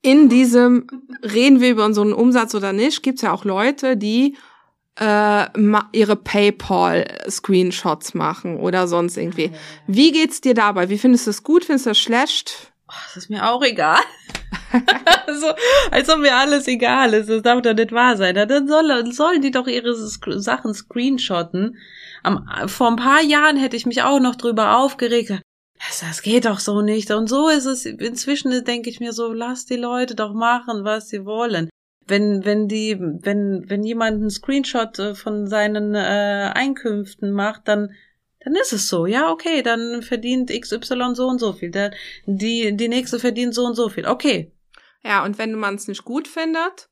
In 0.00 0.28
diesem, 0.28 0.86
reden 1.24 1.60
wir 1.60 1.70
über 1.70 1.84
unseren 1.84 2.12
Umsatz 2.12 2.54
oder 2.54 2.72
nicht, 2.72 3.02
gibt 3.02 3.16
es 3.16 3.22
ja 3.22 3.32
auch 3.32 3.44
Leute, 3.44 3.96
die 3.96 4.36
äh, 4.98 5.46
ihre 5.92 6.16
PayPal-Screenshots 6.16 8.14
machen 8.14 8.56
oder 8.56 8.88
sonst 8.88 9.16
irgendwie. 9.16 9.52
Wie 9.86 10.12
geht's 10.12 10.40
dir 10.40 10.54
dabei? 10.54 10.88
Wie 10.88 10.98
findest 10.98 11.26
du 11.26 11.30
es 11.30 11.42
gut? 11.42 11.64
Findest 11.64 11.86
du 11.86 11.90
es 11.90 11.98
schlecht? 11.98 12.72
Oh, 12.88 12.94
das 13.06 13.24
ist 13.24 13.30
mir 13.30 13.48
auch 13.48 13.62
egal. 13.62 14.00
so, 15.40 15.52
als 15.90 16.08
ob 16.08 16.20
mir 16.20 16.34
alles 16.34 16.66
egal 16.68 17.14
ist. 17.14 17.28
Das 17.28 17.42
darf 17.42 17.62
doch 17.62 17.74
nicht 17.74 17.92
wahr 17.92 18.16
sein. 18.16 18.34
Dann 18.34 18.68
soll, 18.68 19.12
sollen 19.12 19.42
die 19.42 19.50
doch 19.50 19.66
ihre 19.66 19.94
Sachen 19.94 20.72
screenshotten. 20.72 21.76
Am, 22.22 22.46
vor 22.66 22.88
ein 22.88 22.96
paar 22.96 23.22
Jahren 23.22 23.56
hätte 23.56 23.76
ich 23.76 23.86
mich 23.86 24.02
auch 24.02 24.20
noch 24.20 24.36
drüber 24.36 24.78
aufgeregt. 24.78 25.42
Das, 25.86 26.00
das 26.00 26.22
geht 26.22 26.46
doch 26.46 26.58
so 26.58 26.80
nicht. 26.80 27.10
Und 27.10 27.28
so 27.28 27.48
ist 27.48 27.66
es. 27.66 27.84
Inzwischen 27.84 28.64
denke 28.64 28.88
ich 28.88 29.00
mir 29.00 29.12
so, 29.12 29.32
lass 29.32 29.66
die 29.66 29.76
Leute 29.76 30.14
doch 30.14 30.32
machen, 30.32 30.84
was 30.84 31.08
sie 31.08 31.24
wollen 31.26 31.68
wenn 32.06 32.44
wenn 32.44 32.68
die 32.68 32.98
wenn 32.98 33.68
wenn 33.68 33.82
jemand 33.82 34.16
einen 34.16 34.30
Screenshot 34.30 34.98
äh, 34.98 35.14
von 35.14 35.46
seinen 35.46 35.94
äh, 35.94 36.52
Einkünften 36.54 37.32
macht, 37.32 37.68
dann 37.68 37.94
dann 38.40 38.54
ist 38.54 38.72
es 38.72 38.88
so, 38.88 39.06
ja, 39.06 39.30
okay, 39.30 39.62
dann 39.62 40.02
verdient 40.02 40.50
XY 40.50 41.14
so 41.14 41.26
und 41.26 41.38
so 41.40 41.52
viel, 41.52 41.70
der, 41.70 41.92
die 42.26 42.76
die 42.76 42.88
nächste 42.88 43.18
verdient 43.18 43.54
so 43.54 43.64
und 43.64 43.74
so 43.74 43.88
viel, 43.88 44.06
okay. 44.06 44.52
Ja, 45.02 45.24
und 45.24 45.38
wenn 45.38 45.54
man 45.54 45.74
es 45.74 45.88
nicht 45.88 46.04
gut 46.04 46.28
findet, 46.28 46.88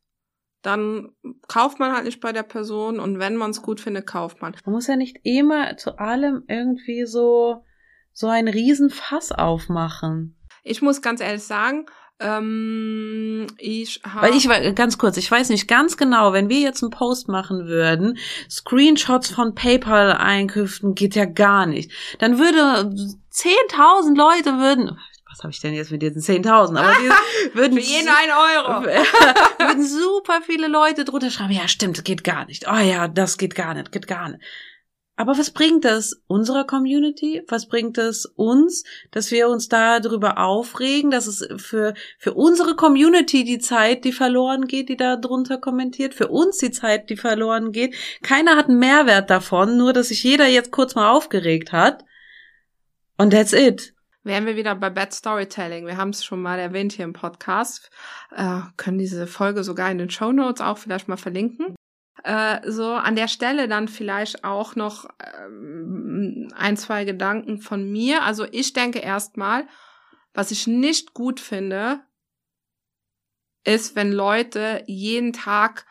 dann 0.62 1.11
kauft 1.46 1.79
man 1.79 1.92
halt 1.92 2.05
nicht 2.05 2.20
bei 2.20 2.33
der 2.33 2.42
Person 2.42 2.98
und 2.98 3.18
wenn 3.18 3.37
man 3.37 3.50
es 3.50 3.62
gut 3.62 3.81
findet, 3.81 4.07
kauft 4.07 4.40
man. 4.40 4.57
Man 4.64 4.74
muss 4.74 4.87
ja 4.87 4.96
nicht 4.96 5.20
immer 5.22 5.77
zu 5.77 5.98
allem 5.98 6.44
irgendwie 6.48 7.07
so 7.07 7.62
so 8.12 8.29
ein 8.29 8.48
Riesenfass 8.48 9.33
aufmachen. 9.33 10.37
Ich 10.62 10.81
muss 10.81 11.03
ganz 11.03 11.20
ehrlich 11.20 11.42
sagen, 11.42 11.87
ähm, 12.20 13.46
ich. 13.59 14.00
Weil 14.20 14.35
ich 14.35 14.48
war 14.48 14.61
ganz 14.72 14.98
kurz, 14.98 15.16
ich 15.16 15.31
weiß 15.31 15.50
nicht 15.50 15.68
ganz 15.68 15.96
genau, 15.96 16.33
wenn 16.33 16.48
wir 16.48 16.61
jetzt 16.61 16.83
einen 16.83 16.90
Post 16.90 17.29
machen 17.29 17.66
würden, 17.66 18.18
Screenshots 18.48 19.31
von 19.31 19.55
PayPal-Einkünften 19.55 20.94
geht 20.94 21.14
ja 21.14 21.24
gar 21.24 21.66
nicht. 21.66 21.90
Dann 22.18 22.38
würde 22.38 22.90
10.000 23.33 24.16
Leute 24.16 24.59
würden, 24.59 24.98
was 25.35 25.42
habe 25.42 25.50
ich 25.50 25.61
denn 25.61 25.74
jetzt 25.74 25.90
mit 25.90 26.00
diesen 26.00 26.22
10.000? 26.22 26.79
Aber 26.79 26.94
die 26.94 27.55
würden 27.55 27.79
für 27.79 27.85
jeden 27.85 28.09
ein 28.09 28.31
Euro. 28.31 28.85
würden 29.59 29.85
super 29.85 30.40
viele 30.46 30.68
Leute 30.68 31.05
drunter 31.05 31.31
schreiben, 31.31 31.53
ja 31.53 31.66
stimmt, 31.66 32.05
geht 32.05 32.22
gar 32.22 32.46
nicht. 32.46 32.66
Oh 32.70 32.77
ja, 32.77 33.09
das 33.09 33.37
geht 33.37 33.57
gar 33.57 33.74
nicht, 33.74 33.90
geht 33.90 34.07
gar 34.07 34.29
nicht. 34.29 34.40
Aber 35.16 35.38
was 35.38 35.53
bringt 35.53 35.85
das 35.85 36.20
unserer 36.27 36.64
Community? 36.64 37.42
Was 37.46 37.68
bringt 37.68 37.98
es 37.98 38.27
uns, 38.27 38.83
dass 39.12 39.31
wir 39.31 39.48
uns 39.48 39.68
da 39.68 40.00
darüber 40.00 40.38
aufregen, 40.38 41.12
dass 41.12 41.29
es 41.29 41.46
für, 41.62 41.94
für 42.18 42.35
unsere 42.35 42.74
Community 42.74 43.44
die 43.44 43.61
Zeit, 43.61 44.05
die 44.05 44.12
verloren 44.12 44.66
geht, 44.66 44.88
die 44.88 44.96
da 44.96 45.16
drunter 45.16 45.59
kommentiert, 45.59 46.14
für 46.14 46.29
uns 46.29 46.59
die 46.59 46.72
Zeit, 46.72 47.11
die 47.11 47.16
verloren 47.16 47.70
geht. 47.70 47.94
Keiner 48.22 48.57
hat 48.57 48.68
einen 48.68 48.81
Mehrwert 48.81 49.31
davon, 49.31 49.77
nur 49.77 49.92
dass 49.92 50.09
sich 50.09 50.24
jeder 50.24 50.48
jetzt 50.48 50.72
kurz 50.72 50.96
mal 50.96 51.11
aufgeregt 51.11 51.70
hat. 51.70 52.05
Und 53.16 53.31
that's 53.31 53.53
it. 53.53 53.94
Wären 54.24 54.46
wir 54.46 54.57
wieder 54.57 54.74
bei 54.74 54.90
Bad 54.90 55.12
Storytelling. 55.12 55.87
Wir 55.87 55.96
haben 55.96 56.09
es 56.09 56.24
schon 56.24 56.42
mal 56.42 56.59
erwähnt 56.59 56.92
hier 56.92 57.05
im 57.05 57.12
Podcast. 57.12 57.90
Äh, 58.35 58.61
können 58.77 58.98
diese 58.98 59.29
Folge 59.29 59.62
sogar 59.62 59.90
in 59.92 59.98
den 59.98 60.11
Show 60.11 60.33
Notes 60.33 60.61
auch 60.61 60.79
vielleicht 60.79 61.07
mal 61.07 61.18
verlinken. 61.18 61.77
Äh, 62.25 62.71
so 62.71 62.93
an 62.93 63.17
der 63.17 63.29
Stelle 63.29 63.69
dann 63.69 63.87
vielleicht 63.87 64.45
auch 64.45 64.77
noch 64.77 65.07
ähm, 65.45 66.49
ein, 66.57 66.79
zwei 66.79 67.05
Gedanken 67.05 67.59
von 67.59 67.91
mir. 67.93 68.23
Also 68.23 68.47
ich 68.51 68.73
denke 68.73 69.01
erstmal, 69.01 69.69
was 70.33 70.51
ich 70.51 70.67
nicht 70.67 71.13
gut 71.13 71.39
finde, 71.39 72.01
ist, 73.65 73.95
wenn 73.95 74.11
Leute 74.11 74.85
jeden 74.87 75.35
Tag 75.35 75.85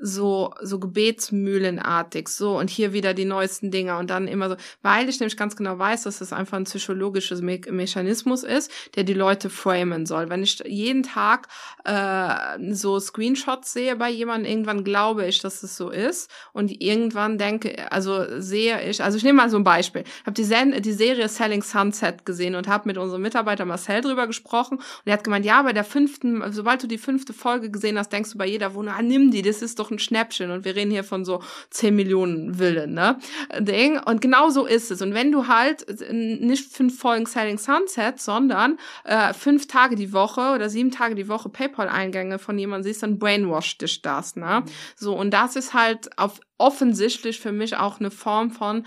so, 0.00 0.52
so 0.60 0.78
gebetsmühlenartig, 0.78 2.28
so 2.28 2.58
und 2.58 2.70
hier 2.70 2.92
wieder 2.92 3.14
die 3.14 3.24
neuesten 3.24 3.70
Dinge 3.70 3.96
und 3.96 4.10
dann 4.10 4.28
immer 4.28 4.50
so, 4.50 4.56
weil 4.82 5.08
ich 5.08 5.20
nämlich 5.20 5.36
ganz 5.36 5.56
genau 5.56 5.78
weiß, 5.78 6.02
dass 6.02 6.18
das 6.18 6.32
einfach 6.32 6.56
ein 6.56 6.64
psychologisches 6.64 7.40
Me 7.40 7.60
Mechanismus 7.70 8.42
ist, 8.42 8.70
der 8.94 9.04
die 9.04 9.14
Leute 9.14 9.48
framen 9.48 10.06
soll. 10.06 10.28
Wenn 10.28 10.42
ich 10.42 10.62
jeden 10.66 11.02
Tag 11.02 11.48
äh, 11.84 12.74
so 12.74 13.00
Screenshots 13.00 13.72
sehe 13.72 13.96
bei 13.96 14.10
jemandem, 14.10 14.50
irgendwann 14.50 14.84
glaube 14.84 15.26
ich, 15.26 15.40
dass 15.40 15.62
es 15.62 15.76
so 15.76 15.90
ist 15.90 16.30
und 16.52 16.82
irgendwann 16.82 17.38
denke, 17.38 17.90
also 17.90 18.40
sehe 18.40 18.88
ich, 18.88 19.02
also 19.02 19.16
ich 19.16 19.24
nehme 19.24 19.38
mal 19.38 19.50
so 19.50 19.56
ein 19.56 19.64
Beispiel. 19.64 20.02
Ich 20.02 20.26
habe 20.26 20.34
die, 20.34 20.80
die 20.82 20.92
Serie 20.92 21.28
Selling 21.28 21.62
Sunset 21.62 22.26
gesehen 22.26 22.54
und 22.54 22.68
habe 22.68 22.88
mit 22.88 22.98
unserem 22.98 23.22
Mitarbeiter 23.22 23.64
Marcel 23.64 24.02
drüber 24.02 24.26
gesprochen 24.26 24.78
und 24.78 25.06
er 25.06 25.14
hat 25.14 25.24
gemeint, 25.24 25.46
ja, 25.46 25.62
bei 25.62 25.72
der 25.72 25.84
fünften, 25.84 26.42
sobald 26.52 26.82
du 26.82 26.86
die 26.86 26.98
fünfte 26.98 27.32
Folge 27.32 27.70
gesehen 27.70 27.98
hast, 27.98 28.12
denkst 28.12 28.32
du 28.32 28.38
bei 28.38 28.46
jeder 28.46 28.74
Wohnung, 28.74 28.94
ah, 28.96 29.02
nimm 29.02 29.30
die, 29.30 29.42
das 29.42 29.62
ist 29.62 29.78
doch 29.78 29.85
doch 29.86 29.90
ein 29.90 29.98
Schnäppchen 29.98 30.50
und 30.50 30.64
wir 30.64 30.76
reden 30.76 30.90
hier 30.90 31.04
von 31.04 31.24
so 31.24 31.42
10 31.70 31.94
Millionen 31.94 32.54
Villen, 32.54 32.94
ne? 32.94 33.18
Ding. 33.58 33.98
Und 33.98 34.20
genau 34.20 34.50
so 34.50 34.66
ist 34.66 34.90
es. 34.90 35.02
Und 35.02 35.14
wenn 35.14 35.32
du 35.32 35.46
halt 35.46 35.86
nicht 36.10 36.72
fünf 36.72 36.98
Folgen 36.98 37.26
Selling 37.26 37.58
Sunset, 37.58 38.20
sondern 38.20 38.78
äh, 39.04 39.32
fünf 39.32 39.66
Tage 39.66 39.96
die 39.96 40.12
Woche 40.12 40.52
oder 40.54 40.68
sieben 40.68 40.90
Tage 40.90 41.14
die 41.14 41.28
Woche 41.28 41.48
PayPal-Eingänge 41.48 42.38
von 42.38 42.58
jemandem 42.58 42.84
siehst, 42.84 43.02
dann 43.02 43.18
brainwash 43.18 43.78
dich 43.78 44.02
das, 44.02 44.36
ne? 44.36 44.62
Mhm. 44.64 44.70
So, 44.96 45.16
und 45.16 45.30
das 45.30 45.56
ist 45.56 45.74
halt 45.74 46.18
auf 46.18 46.40
offensichtlich 46.58 47.40
für 47.40 47.52
mich 47.52 47.76
auch 47.76 48.00
eine 48.00 48.10
Form 48.10 48.50
von 48.50 48.86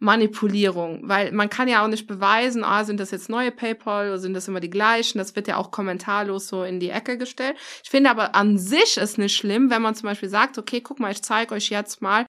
Manipulierung, 0.00 1.02
weil 1.04 1.30
man 1.30 1.50
kann 1.50 1.68
ja 1.68 1.84
auch 1.84 1.88
nicht 1.88 2.06
beweisen, 2.06 2.64
ah, 2.64 2.84
sind 2.84 2.98
das 2.98 3.10
jetzt 3.10 3.28
neue 3.28 3.50
PayPal 3.52 4.08
oder 4.08 4.18
sind 4.18 4.32
das 4.32 4.48
immer 4.48 4.60
die 4.60 4.70
gleichen? 4.70 5.18
Das 5.18 5.36
wird 5.36 5.46
ja 5.46 5.58
auch 5.58 5.70
kommentarlos 5.70 6.48
so 6.48 6.64
in 6.64 6.80
die 6.80 6.88
Ecke 6.88 7.18
gestellt. 7.18 7.56
Ich 7.84 7.90
finde 7.90 8.08
aber 8.08 8.34
an 8.34 8.56
sich 8.58 8.96
ist 8.96 9.18
nicht 9.18 9.36
schlimm, 9.36 9.70
wenn 9.70 9.82
man 9.82 9.94
zum 9.94 10.08
Beispiel 10.08 10.30
sagt, 10.30 10.56
okay, 10.56 10.80
guck 10.80 11.00
mal, 11.00 11.12
ich 11.12 11.22
zeige 11.22 11.54
euch 11.54 11.68
jetzt 11.68 12.00
mal, 12.00 12.24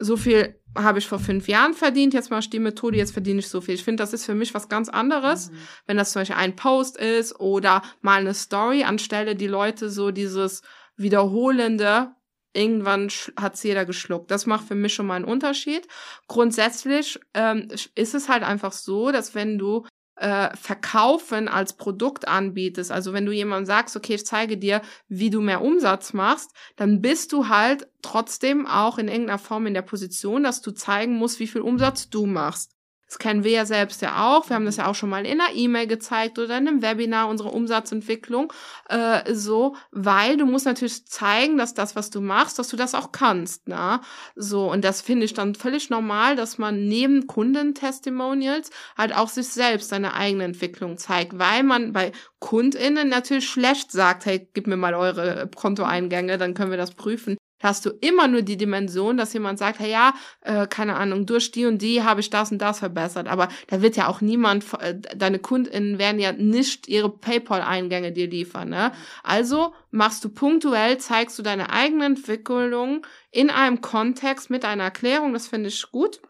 so 0.00 0.16
viel 0.16 0.60
habe 0.76 0.98
ich 0.98 1.06
vor 1.06 1.20
fünf 1.20 1.46
Jahren 1.46 1.72
verdient, 1.72 2.14
jetzt 2.14 2.32
mal 2.32 2.40
die 2.40 2.58
Methode, 2.58 2.96
jetzt 2.96 3.12
verdiene 3.12 3.38
ich 3.38 3.48
so 3.48 3.60
viel. 3.60 3.74
Ich 3.74 3.84
finde, 3.84 4.02
das 4.02 4.12
ist 4.12 4.26
für 4.26 4.34
mich 4.34 4.52
was 4.52 4.68
ganz 4.68 4.88
anderes, 4.88 5.50
mhm. 5.50 5.56
wenn 5.86 5.96
das 5.96 6.10
zum 6.10 6.20
Beispiel 6.20 6.36
ein 6.36 6.56
Post 6.56 6.96
ist 6.96 7.38
oder 7.38 7.82
mal 8.00 8.20
eine 8.20 8.34
Story, 8.34 8.82
anstelle 8.82 9.36
die 9.36 9.46
Leute 9.46 9.88
so 9.88 10.10
dieses 10.10 10.62
wiederholende 10.96 12.12
irgendwann 12.54 13.10
hat's 13.38 13.62
jeder 13.62 13.84
geschluckt. 13.84 14.30
Das 14.30 14.46
macht 14.46 14.66
für 14.66 14.74
mich 14.74 14.94
schon 14.94 15.06
mal 15.06 15.16
einen 15.16 15.24
Unterschied. 15.24 15.86
Grundsätzlich 16.28 17.20
ähm, 17.34 17.68
ist 17.94 18.14
es 18.14 18.28
halt 18.28 18.42
einfach 18.42 18.72
so, 18.72 19.12
dass 19.12 19.34
wenn 19.34 19.58
du 19.58 19.84
äh, 20.16 20.56
Verkaufen 20.56 21.48
als 21.48 21.76
Produkt 21.76 22.28
anbietest, 22.28 22.92
also 22.92 23.12
wenn 23.12 23.26
du 23.26 23.32
jemandem 23.32 23.66
sagst, 23.66 23.96
okay, 23.96 24.14
ich 24.14 24.24
zeige 24.24 24.56
dir, 24.56 24.80
wie 25.08 25.30
du 25.30 25.40
mehr 25.40 25.60
Umsatz 25.60 26.12
machst, 26.12 26.52
dann 26.76 27.00
bist 27.00 27.32
du 27.32 27.48
halt 27.48 27.88
trotzdem 28.02 28.66
auch 28.66 28.98
in 28.98 29.08
irgendeiner 29.08 29.38
Form 29.38 29.66
in 29.66 29.74
der 29.74 29.82
Position, 29.82 30.44
dass 30.44 30.62
du 30.62 30.70
zeigen 30.70 31.16
musst, 31.16 31.40
wie 31.40 31.48
viel 31.48 31.62
Umsatz 31.62 32.10
du 32.10 32.26
machst. 32.26 32.70
Das 33.06 33.18
kennen 33.18 33.44
wir 33.44 33.50
ja 33.50 33.66
selbst 33.66 34.02
ja 34.02 34.26
auch. 34.26 34.48
Wir 34.48 34.56
haben 34.56 34.64
das 34.64 34.76
ja 34.76 34.86
auch 34.86 34.94
schon 34.94 35.10
mal 35.10 35.26
in 35.26 35.40
einer 35.40 35.54
E-Mail 35.54 35.86
gezeigt 35.86 36.38
oder 36.38 36.56
in 36.56 36.68
einem 36.68 36.82
Webinar, 36.82 37.28
unsere 37.28 37.50
Umsatzentwicklung, 37.50 38.52
äh, 38.88 39.32
so, 39.32 39.76
weil 39.90 40.36
du 40.36 40.46
musst 40.46 40.66
natürlich 40.66 41.06
zeigen, 41.06 41.58
dass 41.58 41.74
das, 41.74 41.96
was 41.96 42.10
du 42.10 42.20
machst, 42.20 42.58
dass 42.58 42.68
du 42.68 42.76
das 42.76 42.94
auch 42.94 43.12
kannst, 43.12 43.62
na, 43.66 44.00
so. 44.34 44.70
Und 44.70 44.84
das 44.84 45.02
finde 45.02 45.26
ich 45.26 45.34
dann 45.34 45.54
völlig 45.54 45.90
normal, 45.90 46.36
dass 46.36 46.58
man 46.58 46.86
neben 46.88 47.26
Kundentestimonials 47.26 48.70
halt 48.96 49.14
auch 49.14 49.28
sich 49.28 49.48
selbst 49.48 49.90
seine 49.90 50.14
eigene 50.14 50.44
Entwicklung 50.44 50.96
zeigt, 50.96 51.38
weil 51.38 51.62
man 51.62 51.92
bei 51.92 52.12
KundInnen 52.40 53.08
natürlich 53.08 53.48
schlecht 53.48 53.92
sagt, 53.92 54.26
hey, 54.26 54.48
gib 54.54 54.66
mir 54.66 54.76
mal 54.76 54.94
eure 54.94 55.48
Kontoeingänge, 55.54 56.38
dann 56.38 56.54
können 56.54 56.70
wir 56.70 56.78
das 56.78 56.94
prüfen. 56.94 57.36
Hast 57.64 57.86
du 57.86 57.90
immer 58.02 58.28
nur 58.28 58.42
die 58.42 58.58
Dimension, 58.58 59.16
dass 59.16 59.32
jemand 59.32 59.58
sagt, 59.58 59.78
hey, 59.78 59.90
ja, 59.90 60.12
äh, 60.42 60.66
keine 60.66 60.96
Ahnung, 60.96 61.24
durch 61.24 61.50
die 61.50 61.64
und 61.64 61.80
die 61.80 62.02
habe 62.02 62.20
ich 62.20 62.28
das 62.28 62.52
und 62.52 62.58
das 62.58 62.80
verbessert. 62.80 63.26
Aber 63.26 63.48
da 63.68 63.80
wird 63.80 63.96
ja 63.96 64.06
auch 64.08 64.20
niemand, 64.20 64.66
äh, 64.80 64.94
deine 65.16 65.38
KundInnen 65.38 65.98
werden 65.98 66.20
ja 66.20 66.32
nicht 66.32 66.88
ihre 66.88 67.08
PayPal-Eingänge 67.08 68.12
dir 68.12 68.28
liefern. 68.28 68.68
Ne? 68.68 68.92
Also 69.22 69.72
machst 69.90 70.22
du 70.26 70.28
punktuell, 70.28 70.98
zeigst 70.98 71.38
du 71.38 71.42
deine 71.42 71.70
eigene 71.70 72.04
Entwicklung 72.04 73.06
in 73.30 73.48
einem 73.48 73.80
Kontext 73.80 74.50
mit 74.50 74.66
einer 74.66 74.84
Erklärung. 74.84 75.32
Das 75.32 75.48
finde 75.48 75.68
ich 75.68 75.90
gut. 75.90 76.20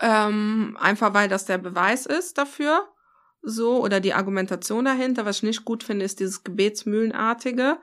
Ähm, 0.00 0.78
einfach 0.80 1.12
weil 1.12 1.28
das 1.28 1.44
der 1.44 1.58
Beweis 1.58 2.06
ist 2.06 2.38
dafür. 2.38 2.88
So, 3.42 3.82
oder 3.82 4.00
die 4.00 4.14
Argumentation 4.14 4.86
dahinter. 4.86 5.26
Was 5.26 5.36
ich 5.36 5.42
nicht 5.42 5.64
gut 5.66 5.84
finde, 5.84 6.06
ist 6.06 6.20
dieses 6.20 6.42
Gebetsmühlenartige 6.42 7.76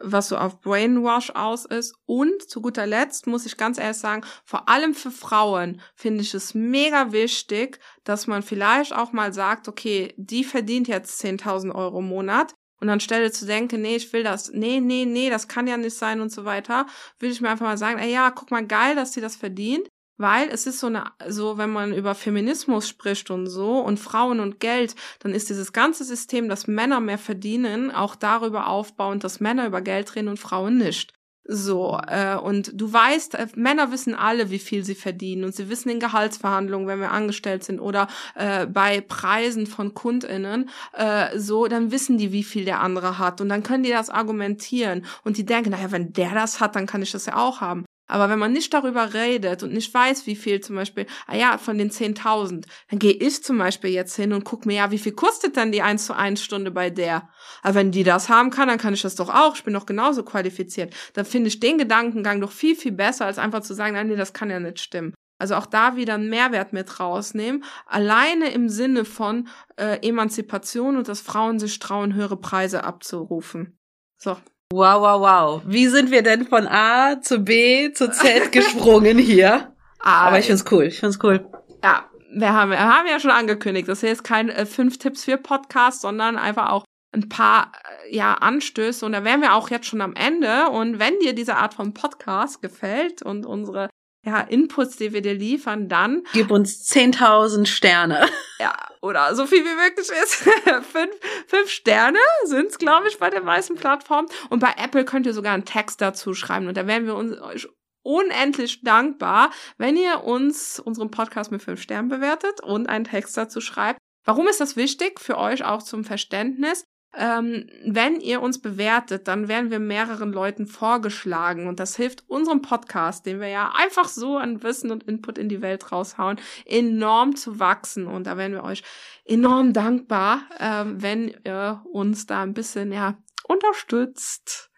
was 0.00 0.28
so 0.28 0.36
auf 0.36 0.60
Brainwash 0.60 1.30
aus 1.30 1.64
ist. 1.64 1.94
Und 2.06 2.42
zu 2.48 2.60
guter 2.60 2.86
Letzt 2.86 3.26
muss 3.26 3.46
ich 3.46 3.56
ganz 3.56 3.78
ehrlich 3.78 3.98
sagen, 3.98 4.24
vor 4.44 4.68
allem 4.68 4.94
für 4.94 5.10
Frauen 5.10 5.80
finde 5.94 6.22
ich 6.22 6.34
es 6.34 6.54
mega 6.54 7.12
wichtig, 7.12 7.78
dass 8.04 8.26
man 8.26 8.42
vielleicht 8.42 8.94
auch 8.94 9.12
mal 9.12 9.32
sagt, 9.32 9.68
okay, 9.68 10.14
die 10.16 10.44
verdient 10.44 10.88
jetzt 10.88 11.22
10.000 11.22 11.74
Euro 11.74 12.00
im 12.00 12.08
Monat. 12.08 12.54
Und 12.80 12.88
anstelle 12.88 13.30
zu 13.30 13.44
denken, 13.44 13.82
nee, 13.82 13.96
ich 13.96 14.10
will 14.14 14.22
das, 14.24 14.52
nee, 14.54 14.80
nee, 14.80 15.04
nee, 15.04 15.28
das 15.28 15.48
kann 15.48 15.66
ja 15.66 15.76
nicht 15.76 15.94
sein 15.94 16.22
und 16.22 16.32
so 16.32 16.46
weiter, 16.46 16.86
würde 17.18 17.34
ich 17.34 17.42
mir 17.42 17.50
einfach 17.50 17.66
mal 17.66 17.76
sagen, 17.76 17.98
ey, 17.98 18.10
ja, 18.10 18.30
guck 18.30 18.50
mal, 18.50 18.66
geil, 18.66 18.94
dass 18.94 19.12
sie 19.12 19.20
das 19.20 19.36
verdient 19.36 19.86
weil 20.20 20.48
es 20.50 20.66
ist 20.66 20.80
so 20.80 20.88
eine, 20.88 21.04
so 21.28 21.56
wenn 21.56 21.70
man 21.70 21.94
über 21.94 22.14
Feminismus 22.14 22.86
spricht 22.86 23.30
und 23.30 23.46
so 23.46 23.78
und 23.78 23.98
Frauen 23.98 24.38
und 24.38 24.60
Geld, 24.60 24.94
dann 25.20 25.32
ist 25.32 25.48
dieses 25.48 25.72
ganze 25.72 26.04
System, 26.04 26.48
dass 26.48 26.66
Männer 26.66 27.00
mehr 27.00 27.18
verdienen, 27.18 27.90
auch 27.90 28.14
darüber 28.14 28.68
aufbauend, 28.68 29.24
dass 29.24 29.40
Männer 29.40 29.66
über 29.66 29.80
Geld 29.80 30.14
reden 30.14 30.28
und 30.28 30.38
Frauen 30.38 30.76
nicht. 30.76 31.14
So, 31.44 31.98
äh, 32.06 32.36
und 32.36 32.70
du 32.74 32.92
weißt, 32.92 33.34
äh, 33.34 33.46
Männer 33.56 33.90
wissen 33.90 34.14
alle, 34.14 34.50
wie 34.50 34.58
viel 34.58 34.84
sie 34.84 34.94
verdienen 34.94 35.44
und 35.44 35.54
sie 35.54 35.70
wissen 35.70 35.88
in 35.88 35.98
Gehaltsverhandlungen, 35.98 36.86
wenn 36.86 37.00
wir 37.00 37.10
angestellt 37.10 37.64
sind 37.64 37.80
oder 37.80 38.06
äh, 38.34 38.66
bei 38.66 39.00
Preisen 39.00 39.66
von 39.66 39.94
KundInnen, 39.94 40.68
äh, 40.92 41.36
so, 41.38 41.66
dann 41.66 41.90
wissen 41.90 42.18
die, 42.18 42.30
wie 42.30 42.44
viel 42.44 42.66
der 42.66 42.80
andere 42.80 43.18
hat 43.18 43.40
und 43.40 43.48
dann 43.48 43.62
können 43.62 43.82
die 43.84 43.90
das 43.90 44.10
argumentieren 44.10 45.06
und 45.24 45.38
die 45.38 45.46
denken, 45.46 45.70
naja, 45.70 45.90
wenn 45.90 46.12
der 46.12 46.34
das 46.34 46.60
hat, 46.60 46.76
dann 46.76 46.86
kann 46.86 47.00
ich 47.02 47.10
das 47.10 47.24
ja 47.26 47.36
auch 47.36 47.62
haben. 47.62 47.86
Aber 48.10 48.28
wenn 48.28 48.40
man 48.40 48.52
nicht 48.52 48.74
darüber 48.74 49.14
redet 49.14 49.62
und 49.62 49.72
nicht 49.72 49.94
weiß, 49.94 50.26
wie 50.26 50.34
viel 50.34 50.60
zum 50.60 50.74
Beispiel, 50.74 51.06
ah 51.28 51.36
ja, 51.36 51.58
von 51.58 51.78
den 51.78 51.90
10.000, 51.90 52.66
dann 52.90 52.98
gehe 52.98 53.12
ich 53.12 53.44
zum 53.44 53.56
Beispiel 53.56 53.90
jetzt 53.90 54.16
hin 54.16 54.32
und 54.32 54.44
guck 54.44 54.66
mir, 54.66 54.74
ja, 54.78 54.90
wie 54.90 54.98
viel 54.98 55.12
kostet 55.12 55.56
dann 55.56 55.70
die 55.70 55.82
1 55.82 56.06
zu 56.06 56.16
1 56.16 56.42
Stunde 56.42 56.72
bei 56.72 56.90
der? 56.90 57.28
Aber 57.62 57.76
wenn 57.76 57.92
die 57.92 58.02
das 58.02 58.28
haben 58.28 58.50
kann, 58.50 58.66
dann 58.66 58.78
kann 58.78 58.94
ich 58.94 59.02
das 59.02 59.14
doch 59.14 59.28
auch. 59.28 59.54
Ich 59.54 59.62
bin 59.62 59.74
doch 59.74 59.86
genauso 59.86 60.24
qualifiziert. 60.24 60.92
Dann 61.14 61.24
finde 61.24 61.48
ich 61.48 61.60
den 61.60 61.78
Gedankengang 61.78 62.40
doch 62.40 62.50
viel, 62.50 62.74
viel 62.74 62.92
besser, 62.92 63.26
als 63.26 63.38
einfach 63.38 63.60
zu 63.60 63.74
sagen, 63.74 63.94
nein, 63.94 64.08
nee, 64.08 64.16
das 64.16 64.32
kann 64.32 64.50
ja 64.50 64.58
nicht 64.58 64.80
stimmen. 64.80 65.14
Also 65.38 65.54
auch 65.54 65.66
da 65.66 65.94
wieder 65.94 66.14
einen 66.14 66.28
Mehrwert 66.28 66.72
mit 66.72 66.98
rausnehmen. 66.98 67.64
Alleine 67.86 68.50
im 68.50 68.68
Sinne 68.68 69.04
von 69.04 69.48
äh, 69.76 70.06
Emanzipation 70.06 70.96
und 70.96 71.08
dass 71.08 71.20
Frauen 71.20 71.58
sich 71.60 71.78
trauen, 71.78 72.14
höhere 72.14 72.36
Preise 72.36 72.82
abzurufen. 72.84 73.78
So, 74.18 74.36
Wow, 74.72 75.00
wow, 75.02 75.20
wow. 75.20 75.62
Wie 75.66 75.88
sind 75.88 76.12
wir 76.12 76.22
denn 76.22 76.46
von 76.46 76.68
A 76.68 77.20
zu 77.20 77.40
B 77.40 77.92
zu 77.92 78.10
Z 78.12 78.52
gesprungen 78.52 79.18
hier? 79.18 79.74
Ah, 79.98 80.28
Aber 80.28 80.38
ich 80.38 80.46
find's 80.46 80.64
cool. 80.70 80.84
Ich 80.84 81.00
find's 81.00 81.18
cool. 81.22 81.44
Ja, 81.82 82.04
wir 82.32 82.52
haben, 82.52 82.70
wir 82.70 82.78
haben 82.78 83.08
ja 83.08 83.18
schon 83.18 83.32
angekündigt, 83.32 83.88
das 83.88 84.00
hier 84.00 84.12
ist 84.12 84.22
kein 84.22 84.48
äh, 84.48 84.66
fünf 84.66 84.98
Tipps 84.98 85.24
für 85.24 85.36
Podcast, 85.38 86.02
sondern 86.02 86.36
einfach 86.36 86.70
auch 86.70 86.84
ein 87.12 87.28
paar 87.28 87.72
äh, 88.04 88.14
ja 88.14 88.34
Anstöße 88.34 89.04
und 89.04 89.12
da 89.12 89.24
wären 89.24 89.40
wir 89.40 89.54
auch 89.54 89.70
jetzt 89.70 89.86
schon 89.86 90.00
am 90.00 90.14
Ende 90.14 90.68
und 90.70 91.00
wenn 91.00 91.18
dir 91.18 91.34
diese 91.34 91.56
Art 91.56 91.74
von 91.74 91.92
Podcast 91.92 92.62
gefällt 92.62 93.22
und 93.22 93.46
unsere 93.46 93.88
ja, 94.24 94.40
Inputs, 94.40 94.96
die 94.96 95.12
wir 95.12 95.22
dir 95.22 95.34
liefern, 95.34 95.88
dann 95.88 96.24
gib 96.32 96.50
uns 96.50 96.90
10.000 96.90 97.66
Sterne. 97.66 98.28
Ja, 98.58 98.74
oder 99.00 99.34
so 99.34 99.46
viel 99.46 99.64
wie 99.64 99.74
möglich 99.74 100.08
ist. 100.22 100.34
fünf, 100.92 101.14
fünf 101.46 101.70
Sterne 101.70 102.18
sind's, 102.44 102.76
glaube 102.76 103.08
ich, 103.08 103.18
bei 103.18 103.30
der 103.30 103.44
weißen 103.44 103.76
Plattform. 103.76 104.26
Und 104.50 104.60
bei 104.60 104.74
Apple 104.76 105.06
könnt 105.06 105.26
ihr 105.26 105.32
sogar 105.32 105.54
einen 105.54 105.64
Text 105.64 106.02
dazu 106.02 106.34
schreiben. 106.34 106.68
Und 106.68 106.76
da 106.76 106.86
wären 106.86 107.06
wir 107.06 107.14
uns 107.14 107.40
euch 107.40 107.68
unendlich 108.02 108.82
dankbar, 108.82 109.50
wenn 109.78 109.96
ihr 109.96 110.24
uns 110.24 110.78
unseren 110.78 111.10
Podcast 111.10 111.50
mit 111.50 111.62
fünf 111.62 111.80
Sternen 111.80 112.08
bewertet 112.08 112.62
und 112.62 112.88
einen 112.88 113.04
Text 113.04 113.36
dazu 113.36 113.60
schreibt. 113.60 113.98
Warum 114.24 114.48
ist 114.48 114.60
das 114.60 114.76
wichtig 114.76 115.18
für 115.18 115.38
euch 115.38 115.64
auch 115.64 115.82
zum 115.82 116.04
Verständnis? 116.04 116.84
Ähm, 117.16 117.66
wenn 117.84 118.20
ihr 118.20 118.40
uns 118.40 118.60
bewertet, 118.60 119.26
dann 119.26 119.48
werden 119.48 119.70
wir 119.70 119.80
mehreren 119.80 120.32
Leuten 120.32 120.66
vorgeschlagen 120.66 121.66
und 121.66 121.80
das 121.80 121.96
hilft 121.96 122.22
unserem 122.28 122.62
Podcast, 122.62 123.26
den 123.26 123.40
wir 123.40 123.48
ja 123.48 123.72
einfach 123.74 124.08
so 124.08 124.36
an 124.36 124.62
Wissen 124.62 124.92
und 124.92 125.02
Input 125.04 125.36
in 125.36 125.48
die 125.48 125.60
Welt 125.60 125.90
raushauen, 125.90 126.40
enorm 126.66 127.34
zu 127.34 127.58
wachsen 127.58 128.06
und 128.06 128.28
da 128.28 128.36
werden 128.36 128.52
wir 128.52 128.62
euch 128.62 128.84
enorm 129.24 129.72
dankbar, 129.72 130.42
ähm, 130.60 131.02
wenn 131.02 131.34
ihr 131.44 131.82
uns 131.92 132.26
da 132.26 132.42
ein 132.42 132.54
bisschen 132.54 132.92
ja 132.92 133.18
unterstützt. 133.42 134.69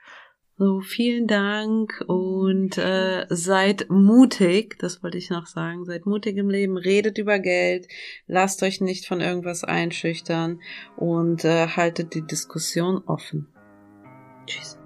So, 0.59 0.81
vielen 0.81 1.27
Dank 1.27 2.05
und 2.07 2.77
äh, 2.77 3.25
seid 3.31 3.87
mutig, 3.89 4.79
das 4.79 5.03
wollte 5.03 5.17
ich 5.17 5.31
noch 5.31 5.47
sagen, 5.47 5.87
seid 5.87 6.05
mutig 6.05 6.37
im 6.37 6.51
Leben, 6.51 6.77
redet 6.77 7.17
über 7.17 7.39
Geld, 7.39 7.89
lasst 8.27 8.63
euch 8.63 8.83
nicht 8.83 9.07
von 9.07 9.21
irgendwas 9.21 9.65
einschüchtern 9.65 10.61
und 10.97 11.45
äh, 11.45 11.69
haltet 11.69 12.15
die 12.15 12.27
Diskussion 12.27 13.03
offen. 13.07 13.49
Tschüss. 14.47 14.79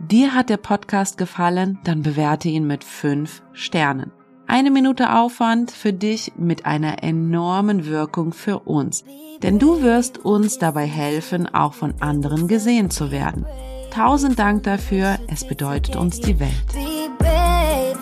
Dir 0.00 0.34
hat 0.34 0.50
der 0.50 0.58
Podcast 0.58 1.16
gefallen, 1.16 1.78
dann 1.84 2.02
bewerte 2.02 2.48
ihn 2.48 2.66
mit 2.66 2.84
fünf 2.84 3.42
Sternen. 3.52 4.12
Eine 4.46 4.70
Minute 4.70 5.14
Aufwand 5.14 5.70
für 5.70 5.94
dich 5.94 6.32
mit 6.36 6.66
einer 6.66 7.02
enormen 7.02 7.86
Wirkung 7.86 8.34
für 8.34 8.58
uns, 8.58 9.02
denn 9.42 9.58
du 9.58 9.80
wirst 9.80 10.18
uns 10.18 10.58
dabei 10.58 10.84
helfen, 10.84 11.52
auch 11.52 11.72
von 11.72 11.94
anderen 12.00 12.48
gesehen 12.48 12.90
zu 12.90 13.10
werden. 13.10 13.46
Tausend 13.94 14.40
Dank 14.40 14.64
dafür, 14.64 15.18
es 15.28 15.46
bedeutet 15.46 15.94
uns 15.94 16.18
die 16.18 16.40
Welt. 16.40 16.50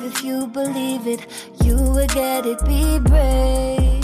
If 0.07 0.25
you 0.25 0.47
believe 0.47 1.07
it, 1.07 1.21
you 1.63 1.77
will 1.77 2.07
get 2.07 2.47
it, 2.47 2.59
be 2.65 2.99
brave. 2.99 4.02